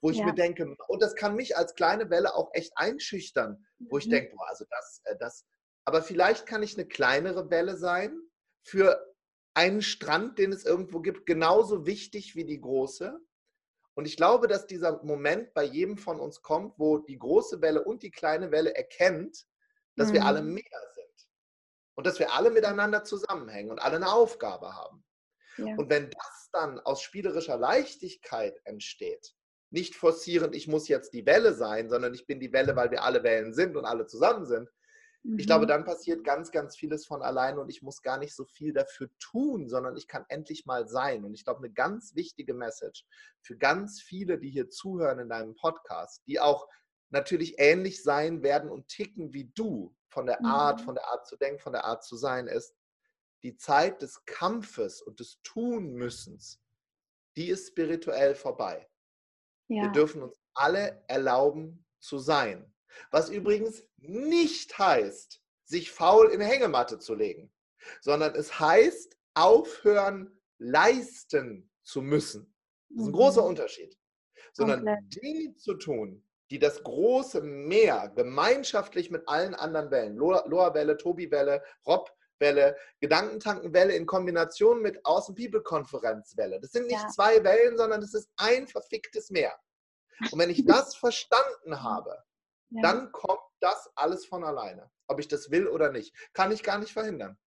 [0.00, 0.24] wo ich ja.
[0.24, 4.10] mir denke, und das kann mich als kleine Welle auch echt einschüchtern, wo ich mhm.
[4.10, 5.44] denke, boah, also das, äh, das,
[5.84, 8.18] aber vielleicht kann ich eine kleinere Welle sein
[8.64, 9.07] für
[9.58, 13.18] einen Strand, den es irgendwo gibt, genauso wichtig wie die große.
[13.94, 17.82] Und ich glaube, dass dieser Moment bei jedem von uns kommt, wo die große Welle
[17.82, 19.46] und die kleine Welle erkennt,
[19.96, 20.12] dass mhm.
[20.12, 20.54] wir alle mhm.
[20.54, 21.28] mehr sind.
[21.96, 25.04] Und dass wir alle miteinander zusammenhängen und alle eine Aufgabe haben.
[25.56, 25.74] Ja.
[25.74, 29.34] Und wenn das dann aus spielerischer Leichtigkeit entsteht,
[29.70, 33.02] nicht forcierend, ich muss jetzt die Welle sein, sondern ich bin die Welle, weil wir
[33.02, 34.70] alle Wellen sind und alle zusammen sind,
[35.24, 35.68] ich glaube, mhm.
[35.68, 39.10] dann passiert ganz, ganz vieles von allein und ich muss gar nicht so viel dafür
[39.18, 41.24] tun, sondern ich kann endlich mal sein.
[41.24, 43.04] Und ich glaube, eine ganz wichtige Message
[43.42, 46.68] für ganz viele, die hier zuhören in deinem Podcast, die auch
[47.10, 50.84] natürlich ähnlich sein werden und ticken wie du von der Art, mhm.
[50.84, 52.74] von der Art zu denken, von der Art zu sein, ist,
[53.42, 56.60] die Zeit des Kampfes und des Tunmüssens,
[57.36, 58.88] die ist spirituell vorbei.
[59.68, 59.82] Ja.
[59.82, 62.72] Wir dürfen uns alle erlauben zu sein.
[63.10, 67.52] Was übrigens nicht heißt, sich faul in eine Hängematte zu legen,
[68.00, 72.54] sondern es heißt, aufhören, leisten zu müssen.
[72.88, 73.16] Das ist ein mhm.
[73.16, 73.96] großer Unterschied.
[74.52, 75.22] Sondern Komplett.
[75.22, 82.76] Dinge zu tun, die das große Meer gemeinschaftlich mit allen anderen Wellen, Loa-Welle, Tobi-Welle, Rob-Welle,
[83.00, 86.60] Gedankentankenwelle in Kombination mit Außen-People-Konferenzwelle.
[86.60, 87.08] Das sind nicht ja.
[87.08, 89.54] zwei Wellen, sondern das ist ein verficktes Meer.
[90.32, 92.24] Und wenn ich das verstanden habe,
[92.70, 92.82] ja.
[92.82, 94.90] dann kommt das alles von alleine.
[95.08, 96.14] Ob ich das will oder nicht.
[96.32, 97.38] Kann ich gar nicht verhindern.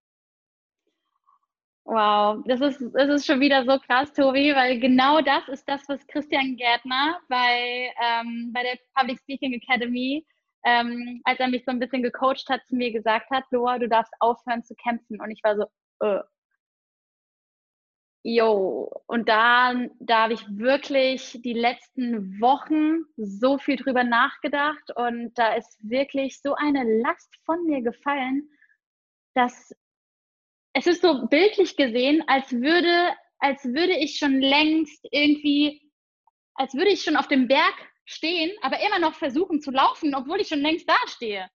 [1.84, 5.82] Wow, das ist, das ist schon wieder so krass, Tobi, weil genau das ist das,
[5.90, 10.26] was Christian Gärtner bei, ähm, bei der Public Speaking Academy,
[10.64, 13.90] ähm, als er mich so ein bisschen gecoacht hat, zu mir gesagt hat, Loa, du
[13.90, 15.20] darfst aufhören zu kämpfen.
[15.20, 15.66] Und ich war so,
[16.06, 16.22] äh.
[18.24, 25.34] Jo, und da, da habe ich wirklich die letzten Wochen so viel drüber nachgedacht und
[25.36, 28.48] da ist wirklich so eine Last von mir gefallen,
[29.34, 29.74] dass
[30.74, 35.82] es ist so bildlich gesehen, als würde, als würde ich schon längst irgendwie,
[36.54, 37.74] als würde ich schon auf dem Berg
[38.06, 41.50] stehen, aber immer noch versuchen zu laufen, obwohl ich schon längst da stehe.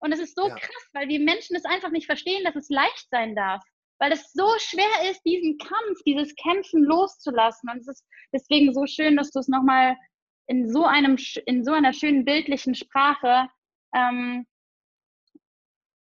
[0.00, 0.54] Und es ist so ja.
[0.54, 3.62] krass, weil die Menschen es einfach nicht verstehen, dass es leicht sein darf.
[4.00, 7.68] Weil es so schwer ist, diesen Kampf, dieses Kämpfen loszulassen.
[7.70, 9.96] Und es ist deswegen so schön, dass du es nochmal
[10.46, 13.48] in so einem, in so einer schönen bildlichen Sprache
[13.94, 14.46] ähm,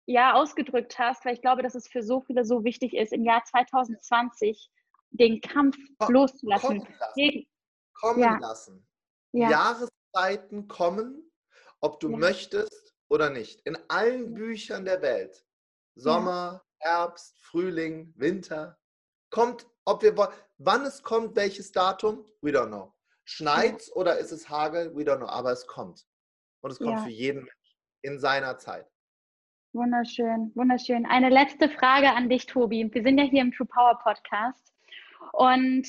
[0.07, 3.23] ja ausgedrückt hast, weil ich glaube, dass es für so viele so wichtig ist, im
[3.23, 4.69] Jahr 2020
[5.11, 6.79] den Kampf Komm, loszulassen.
[6.79, 7.47] Kommen lassen.
[7.93, 8.37] Kommen ja.
[8.37, 8.87] lassen.
[9.31, 9.49] Ja.
[9.49, 11.31] Jahreszeiten kommen,
[11.79, 12.17] ob du ja.
[12.17, 13.61] möchtest oder nicht.
[13.61, 15.45] In allen Büchern der Welt.
[15.95, 18.77] Sommer, Herbst, Frühling, Winter.
[19.29, 20.33] Kommt, ob wir wollen.
[20.57, 22.25] Wann es kommt, welches Datum?
[22.41, 22.93] We don't know.
[23.25, 24.95] Schneit's oder ist es Hagel?
[24.95, 25.27] We don't know.
[25.27, 26.05] Aber es kommt.
[26.61, 28.87] Und es kommt für jeden Menschen in seiner Zeit.
[29.73, 31.05] Wunderschön, wunderschön.
[31.05, 32.89] Eine letzte Frage an dich, Tobi.
[32.93, 34.73] Wir sind ja hier im True Power Podcast.
[35.33, 35.85] Und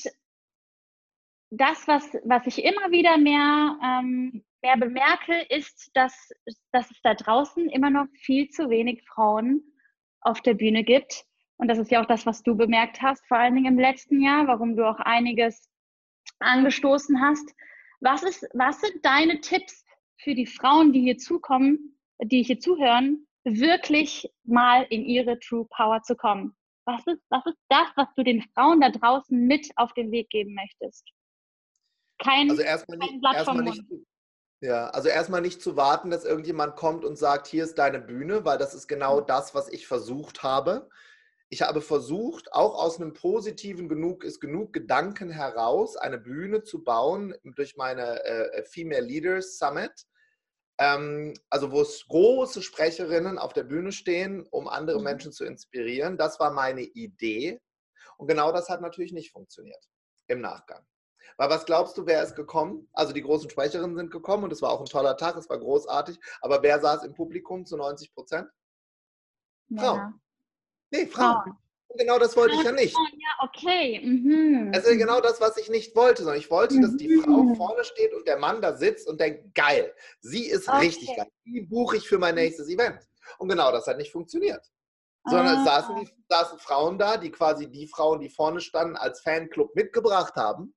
[1.50, 6.30] das, was, was ich immer wieder mehr, ähm, mehr bemerke, ist, dass,
[6.72, 9.62] dass es da draußen immer noch viel zu wenig Frauen
[10.20, 11.24] auf der Bühne gibt.
[11.58, 14.20] Und das ist ja auch das, was du bemerkt hast, vor allen Dingen im letzten
[14.20, 15.70] Jahr, warum du auch einiges
[16.40, 17.54] angestoßen hast.
[18.00, 19.84] Was, ist, was sind deine Tipps
[20.18, 26.02] für die Frauen, die hier zukommen, die hier zuhören, wirklich mal in ihre True Power
[26.02, 26.54] zu kommen?
[26.84, 30.28] Was ist, was ist das, was du den Frauen da draußen mit auf den Weg
[30.30, 31.04] geben möchtest?
[32.18, 33.82] Kein, also erstmal nicht, Blatt erstmal Nicht,
[34.60, 38.44] ja, also erstmal nicht zu warten, dass irgendjemand kommt und sagt, hier ist deine Bühne,
[38.44, 39.26] weil das ist genau mhm.
[39.26, 40.88] das, was ich versucht habe.
[41.48, 46.82] Ich habe versucht, auch aus einem positiven genug ist genug Gedanken heraus, eine Bühne zu
[46.82, 50.06] bauen durch meine äh, Female Leaders Summit
[50.78, 55.04] ähm, also wo es große Sprecherinnen auf der Bühne stehen, um andere mhm.
[55.04, 56.18] Menschen zu inspirieren.
[56.18, 57.60] Das war meine Idee.
[58.18, 59.82] Und genau das hat natürlich nicht funktioniert
[60.26, 60.84] im Nachgang.
[61.36, 62.88] Weil was glaubst du, wer ist gekommen?
[62.92, 65.58] Also die großen Sprecherinnen sind gekommen und es war auch ein toller Tag, es war
[65.58, 66.18] großartig.
[66.40, 68.48] Aber wer saß im Publikum zu 90 Prozent?
[69.74, 70.20] Frauen.
[70.90, 71.42] Nee, Frauen.
[71.42, 71.58] Frauen.
[71.88, 72.94] Und genau das wollte ich ja nicht.
[72.94, 74.00] Ja, okay.
[74.04, 74.72] Mhm.
[74.74, 77.54] Also genau das, was ich nicht wollte, sondern ich wollte, dass die Frau mhm.
[77.54, 80.86] vorne steht und der Mann da sitzt und denkt, geil, sie ist okay.
[80.86, 81.28] richtig geil.
[81.44, 82.98] Die buche ich für mein nächstes Event.
[83.38, 84.64] Und genau das hat nicht funktioniert.
[85.24, 85.58] Sondern ah.
[85.58, 89.74] es saßen, die, saßen Frauen da, die quasi die Frauen, die vorne standen, als Fanclub
[89.74, 90.74] mitgebracht haben.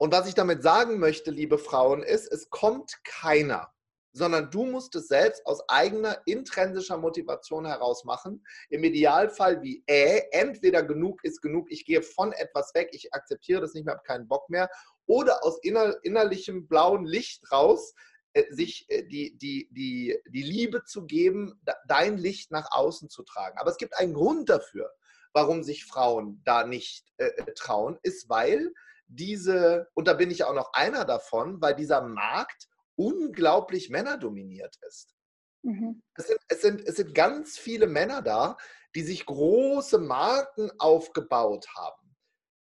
[0.00, 3.70] Und was ich damit sagen möchte, liebe Frauen, ist, es kommt keiner
[4.12, 8.44] sondern du musst es selbst aus eigener intrinsischer Motivation heraus machen.
[8.68, 13.60] Im Idealfall wie, äh, entweder genug ist genug, ich gehe von etwas weg, ich akzeptiere
[13.60, 14.68] das nicht mehr, habe keinen Bock mehr,
[15.06, 17.94] oder aus inner, innerlichem blauen Licht raus,
[18.32, 23.22] äh, sich äh, die, die, die, die Liebe zu geben, dein Licht nach außen zu
[23.22, 23.58] tragen.
[23.58, 24.90] Aber es gibt einen Grund dafür,
[25.32, 28.72] warum sich Frauen da nicht äh, äh trauen, ist, weil
[29.10, 35.14] diese, und da bin ich auch noch einer davon, weil dieser Markt unglaublich männerdominiert ist.
[35.62, 36.02] Mhm.
[36.14, 38.56] Es, sind, es, sind, es sind ganz viele Männer da,
[38.94, 42.16] die sich große Marken aufgebaut haben.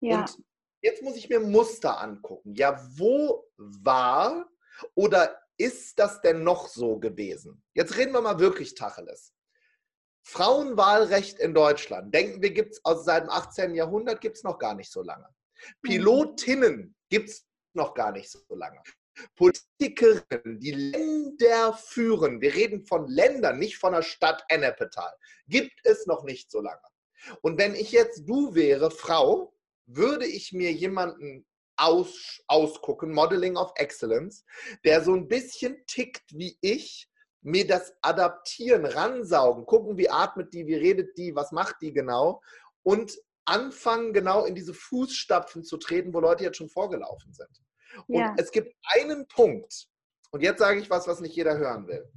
[0.01, 0.21] Ja.
[0.21, 0.37] Und
[0.81, 2.55] jetzt muss ich mir Muster angucken.
[2.55, 4.49] Ja, wo war
[4.95, 7.63] oder ist das denn noch so gewesen?
[7.73, 9.33] Jetzt reden wir mal wirklich Tacheles.
[10.23, 13.73] Frauenwahlrecht in Deutschland, denken wir, gibt es also seit dem 18.
[13.73, 15.27] Jahrhundert, gibt es noch gar nicht so lange.
[15.81, 15.87] Mhm.
[15.87, 18.81] Pilotinnen gibt es noch gar nicht so lange.
[19.35, 25.13] Politikerinnen, die Länder führen, wir reden von Ländern, nicht von der Stadt Ennepetal,
[25.47, 26.81] gibt es noch nicht so lange.
[27.41, 29.53] Und wenn ich jetzt du wäre, Frau,
[29.85, 31.45] würde ich mir jemanden
[31.75, 34.45] aus, ausgucken, Modeling of Excellence,
[34.85, 37.09] der so ein bisschen tickt wie ich,
[37.41, 42.41] mir das adaptieren, ransaugen, gucken, wie atmet die, wie redet die, was macht die genau
[42.83, 43.17] und
[43.51, 47.49] anfangen, genau in diese Fußstapfen zu treten, wo Leute jetzt schon vorgelaufen sind.
[48.07, 48.33] Und ja.
[48.37, 49.87] es gibt einen Punkt,
[50.31, 52.09] und jetzt sage ich was, was nicht jeder hören will.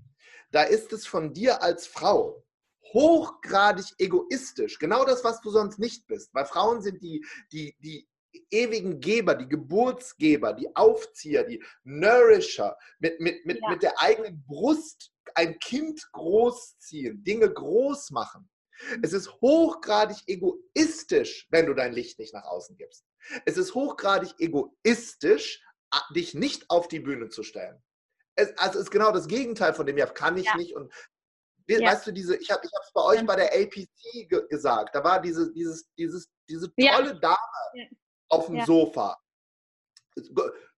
[0.53, 2.45] Da ist es von dir als Frau
[2.93, 8.07] hochgradig egoistisch, genau das, was du sonst nicht bist, weil Frauen sind die, die, die
[8.51, 13.71] ewigen Geber, die Geburtsgeber, die Aufzieher, die Nourisher, mit, mit, mit, ja.
[13.71, 18.49] mit der eigenen Brust ein Kind großziehen, Dinge groß machen.
[19.03, 23.05] Es ist hochgradig egoistisch, wenn du dein Licht nicht nach außen gibst.
[23.47, 25.63] Es ist hochgradig egoistisch,
[26.15, 27.83] dich nicht auf die Bühne zu stellen.
[28.37, 30.57] Es, also ist genau das Gegenteil von dem, ja, kann ich ja.
[30.57, 30.75] nicht.
[30.75, 30.93] Und
[31.69, 31.91] ja.
[31.91, 35.21] weißt du, diese, ich habe es bei euch bei der APC ge gesagt, da war
[35.21, 37.15] diese, dieses, dieses, diese tolle ja.
[37.15, 37.89] Dame
[38.29, 39.17] auf dem Sofa.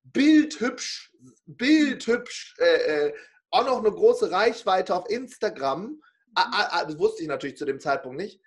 [0.04, 1.12] Bildhübsch,
[1.46, 3.14] bildhübsch, äh, äh,
[3.50, 6.00] auch noch eine große Reichweite auf Instagram.
[6.36, 8.40] Ah, ah, ah, das wusste ich natürlich zu dem Zeitpunkt nicht.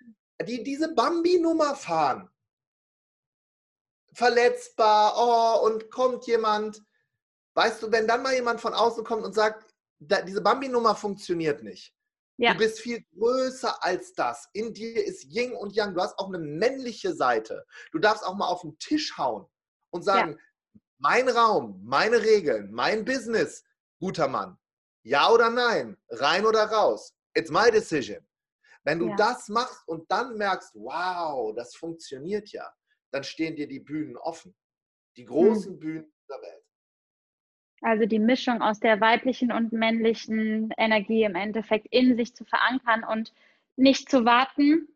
[0.46, 2.30] Die diese Bambi-Nummer fahren.
[4.14, 6.82] Verletzbar, oh, und kommt jemand.
[7.54, 11.92] Weißt du, wenn dann mal jemand von außen kommt und sagt, diese Bambi-Nummer funktioniert nicht.
[12.38, 12.52] Ja.
[12.52, 14.48] Du bist viel größer als das.
[14.52, 15.94] In dir ist Yin und Yang.
[15.94, 17.66] Du hast auch eine männliche Seite.
[17.92, 19.46] Du darfst auch mal auf den Tisch hauen
[19.90, 20.80] und sagen, ja.
[20.98, 23.64] mein Raum, meine Regeln, mein Business,
[23.98, 24.56] guter Mann.
[25.02, 25.98] Ja oder nein?
[26.08, 27.14] Rein oder raus?
[27.34, 28.26] It's my decision.
[28.84, 29.16] Wenn du ja.
[29.16, 32.72] das machst und dann merkst, wow, das funktioniert ja,
[33.12, 34.54] dann stehen dir die Bühnen offen.
[35.16, 35.80] Die großen hm.
[35.80, 36.64] Bühnen der Welt.
[37.82, 43.04] Also die Mischung aus der weiblichen und männlichen Energie im Endeffekt in sich zu verankern
[43.04, 43.32] und
[43.76, 44.88] nicht zu warten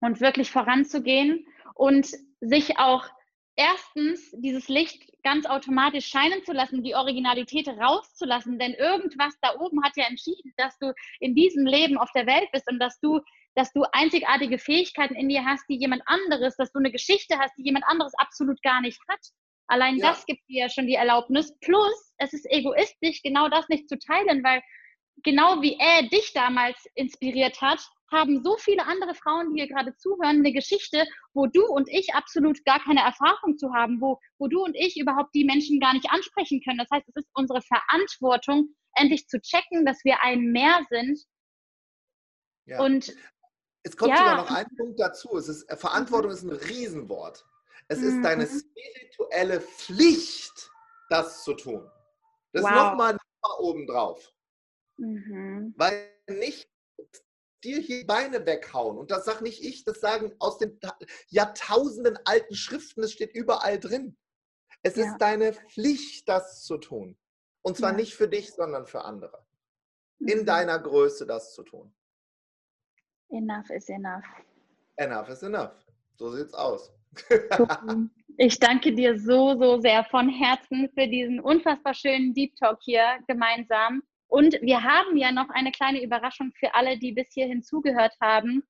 [0.00, 2.06] und wirklich voranzugehen und
[2.40, 3.08] sich auch
[3.56, 9.82] erstens dieses Licht ganz automatisch scheinen zu lassen, die Originalität rauszulassen, denn irgendwas da oben
[9.82, 13.20] hat ja entschieden, dass du in diesem Leben auf der Welt bist und dass du,
[13.54, 17.56] dass du einzigartige Fähigkeiten in dir hast, die jemand anderes, dass du eine Geschichte hast,
[17.56, 19.20] die jemand anderes absolut gar nicht hat.
[19.68, 20.10] Allein ja.
[20.10, 21.58] das gibt dir ja schon die Erlaubnis.
[21.60, 24.62] Plus, es ist egoistisch, genau das nicht zu teilen, weil
[25.22, 27.80] genau wie er dich damals inspiriert hat,
[28.12, 31.04] haben so viele andere Frauen, die hier gerade zuhören, eine Geschichte,
[31.34, 34.96] wo du und ich absolut gar keine Erfahrung zu haben, wo, wo du und ich
[34.96, 36.78] überhaupt die Menschen gar nicht ansprechen können.
[36.78, 41.20] Das heißt, es ist unsere Verantwortung, endlich zu checken, dass wir ein Mehr sind.
[42.66, 42.80] Ja.
[42.80, 43.12] Und
[43.82, 44.18] es kommt ja.
[44.18, 45.36] sogar noch ein Punkt dazu.
[45.36, 47.44] Es ist, Verantwortung ist ein Riesenwort.
[47.88, 48.60] Es ist deine mhm.
[48.60, 50.70] spirituelle Pflicht,
[51.08, 51.88] das zu tun.
[52.52, 52.70] Das wow.
[52.70, 53.18] ist nochmal
[53.58, 54.32] oben drauf.
[54.98, 55.74] Mhm.
[55.76, 56.68] Weil nicht
[57.64, 58.98] dir hier Beine weghauen.
[58.98, 60.78] Und das sage nicht ich, das sagen aus den
[61.28, 64.16] Jahrtausenden alten Schriften, es steht überall drin.
[64.82, 65.06] Es ja.
[65.06, 67.18] ist deine Pflicht, das zu tun.
[67.62, 67.96] Und zwar ja.
[67.96, 69.44] nicht für dich, sondern für andere.
[70.20, 70.46] In mhm.
[70.46, 71.94] deiner Größe das zu tun.
[73.30, 74.24] Enough is enough.
[74.96, 75.74] Enough is enough.
[76.14, 76.92] So sieht's aus.
[78.38, 83.18] ich danke dir so, so sehr von Herzen für diesen unfassbar schönen Deep Talk hier
[83.26, 84.02] gemeinsam.
[84.28, 88.62] Und wir haben ja noch eine kleine Überraschung für alle, die bis hierhin zugehört haben,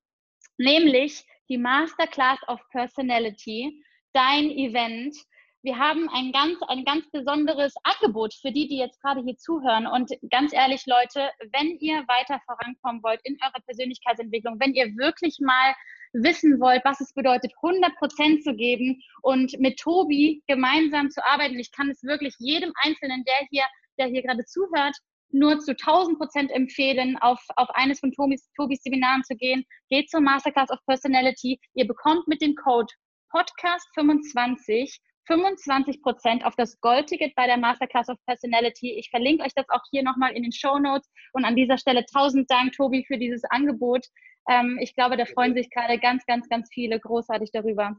[0.57, 3.83] nämlich die Masterclass of Personality,
[4.13, 5.15] dein Event.
[5.63, 9.87] Wir haben ein ganz, ein ganz besonderes Angebot für die, die jetzt gerade hier zuhören.
[9.87, 15.39] Und ganz ehrlich, Leute, wenn ihr weiter vorankommen wollt in eurer Persönlichkeitsentwicklung, wenn ihr wirklich
[15.41, 15.75] mal
[16.13, 21.59] wissen wollt, was es bedeutet, 100 Prozent zu geben und mit Tobi gemeinsam zu arbeiten,
[21.59, 23.65] ich kann es wirklich jedem Einzelnen, der hier,
[23.97, 24.95] der hier gerade zuhört,
[25.29, 29.65] nur zu 1000 Prozent empfehlen, auf, auf eines von Tobis, Tobis Seminaren zu gehen.
[29.89, 31.59] Geht zur Masterclass of Personality.
[31.73, 32.93] Ihr bekommt mit dem Code
[33.33, 34.97] Podcast25
[35.27, 38.93] 25 Prozent auf das Goldticket bei der Masterclass of Personality.
[38.97, 41.09] Ich verlinke euch das auch hier nochmal in den Show Notes.
[41.33, 44.05] Und an dieser Stelle tausend Dank, Tobi, für dieses Angebot.
[44.49, 47.97] Ähm, ich glaube, da freuen sich gerade ganz, ganz, ganz viele großartig darüber.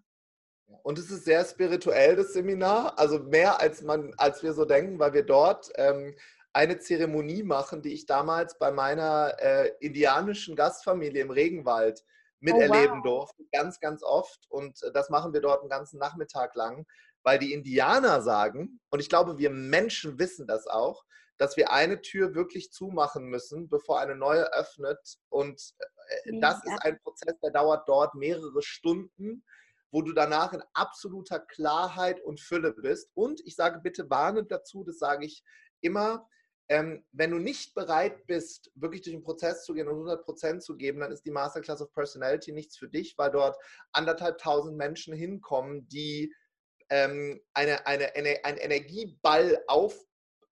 [0.82, 2.98] Und es ist sehr spirituell, das Seminar.
[2.98, 6.14] Also mehr als man, als wir so denken, weil wir dort ähm,
[6.52, 12.04] eine Zeremonie machen, die ich damals bei meiner äh, indianischen Gastfamilie im Regenwald
[12.40, 13.04] miterleben oh, wow.
[13.04, 14.46] durfte, ganz, ganz oft.
[14.48, 16.86] Und äh, das machen wir dort einen ganzen Nachmittag lang,
[17.22, 21.04] weil die Indianer sagen, und ich glaube, wir Menschen wissen das auch,
[21.36, 25.18] dass wir eine Tür wirklich zumachen müssen, bevor eine neue öffnet.
[25.28, 25.74] Und
[26.24, 29.44] äh, das ist ein Prozess, der dauert dort mehrere Stunden,
[29.90, 33.10] wo du danach in absoluter Klarheit und Fülle bist.
[33.14, 35.44] Und ich sage bitte warnend dazu, das sage ich
[35.80, 36.28] immer,
[36.68, 40.62] ähm, wenn du nicht bereit bist, wirklich durch den Prozess zu gehen und 100 Prozent
[40.62, 43.56] zu geben, dann ist die Masterclass of Personality nichts für dich, weil dort
[43.92, 46.34] anderthalb tausend Menschen hinkommen, die
[46.90, 49.98] ähm, eine, eine, eine, einen Energieball auf,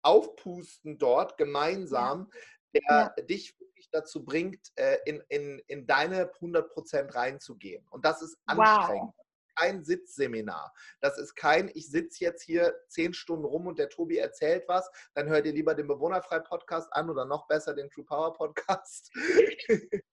[0.01, 2.31] aufpusten dort gemeinsam,
[2.73, 2.81] der
[3.17, 3.23] ja.
[3.23, 7.85] dich wirklich dazu bringt, äh, in, in, in deine 100 Prozent reinzugehen.
[7.89, 9.13] Und das ist anstrengend.
[9.15, 9.28] Wow
[9.59, 10.73] kein Sitzseminar.
[11.01, 14.89] Das ist kein, ich sitze jetzt hier zehn Stunden rum und der Tobi erzählt was.
[15.15, 19.11] Dann hört ihr lieber den Bewohnerfrei-Podcast an oder noch besser den True Power Podcast.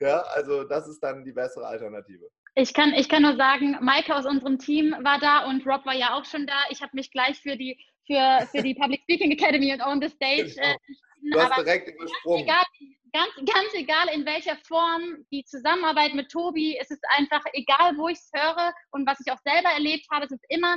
[0.00, 2.28] ja, also das ist dann die bessere Alternative.
[2.56, 5.94] Ich kann, ich kann nur sagen, Maike aus unserem Team war da und Rob war
[5.94, 6.64] ja auch schon da.
[6.70, 10.08] Ich habe mich gleich für die, für, für die Public Speaking Academy und On the
[10.08, 10.68] Stage genau.
[10.68, 10.76] äh,
[11.22, 12.44] Du hast direkt übersprungen.
[12.44, 12.64] Egal,
[13.12, 18.08] ganz, ganz egal in welcher Form, die Zusammenarbeit mit Tobi, es ist einfach egal, wo
[18.08, 20.76] ich es höre und was ich auch selber erlebt habe, es ist immer,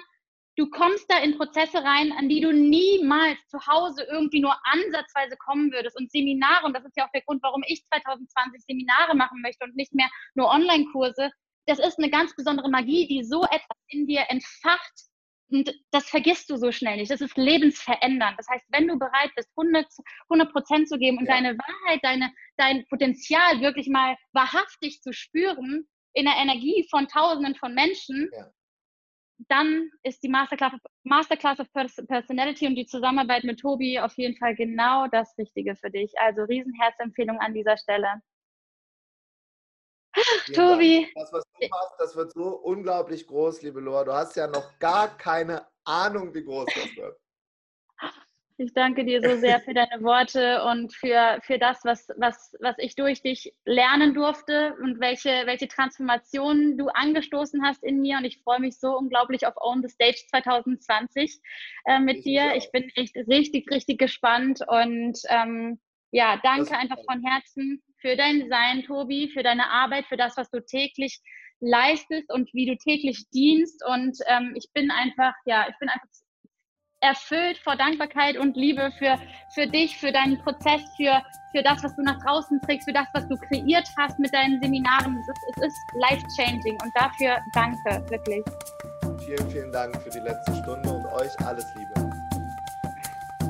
[0.58, 5.36] du kommst da in Prozesse rein, an die du niemals zu Hause irgendwie nur ansatzweise
[5.38, 5.98] kommen würdest.
[5.98, 9.66] Und Seminare, und das ist ja auch der Grund, warum ich 2020 Seminare machen möchte
[9.66, 11.32] und nicht mehr nur Online-Kurse,
[11.66, 15.13] das ist eine ganz besondere Magie, die so etwas in dir entfacht,
[15.54, 17.12] und das vergisst du so schnell nicht.
[17.12, 18.40] Das ist lebensverändernd.
[18.40, 21.36] Das heißt, wenn du bereit bist, 100 Prozent zu geben und ja.
[21.36, 27.54] deine Wahrheit, deine, dein Potenzial wirklich mal wahrhaftig zu spüren in der Energie von Tausenden
[27.54, 28.52] von Menschen, ja.
[29.48, 30.74] dann ist die Masterclass,
[31.04, 35.92] Masterclass of Personality und die Zusammenarbeit mit Tobi auf jeden Fall genau das Richtige für
[35.92, 36.12] dich.
[36.20, 38.08] Also Riesenherzempfehlung an dieser Stelle.
[40.54, 41.12] Tobi.
[41.16, 44.04] Das, was du machst, das wird so unglaublich groß, liebe Loa.
[44.04, 47.18] Du hast ja noch gar keine Ahnung, wie groß das wird.
[48.58, 52.76] Ich danke dir so sehr für deine Worte und für, für das, was, was, was
[52.78, 58.18] ich durch dich lernen durfte und welche, welche Transformationen du angestoßen hast in mir.
[58.18, 61.42] Und ich freue mich so unglaublich auf Own the Stage 2020
[61.86, 62.54] äh, mit ich dir.
[62.56, 65.80] Ich bin echt richtig, richtig gespannt und ähm,
[66.14, 70.50] ja, danke einfach von Herzen für dein Sein, Tobi, für deine Arbeit, für das, was
[70.52, 71.20] du täglich
[71.60, 73.84] leistest und wie du täglich dienst.
[73.88, 76.08] Und ähm, ich bin einfach, ja, ich bin einfach
[77.02, 79.18] erfüllt vor Dankbarkeit und Liebe für,
[79.56, 83.08] für dich, für deinen Prozess, für, für das, was du nach draußen trägst, für das,
[83.14, 85.18] was du kreiert hast mit deinen Seminaren.
[85.18, 88.44] Es ist, es ist life-changing und dafür danke, wirklich.
[89.26, 92.12] Vielen, vielen Dank für die letzte Stunde und euch alles Liebe.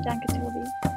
[0.02, 0.93] Danke, Tobi.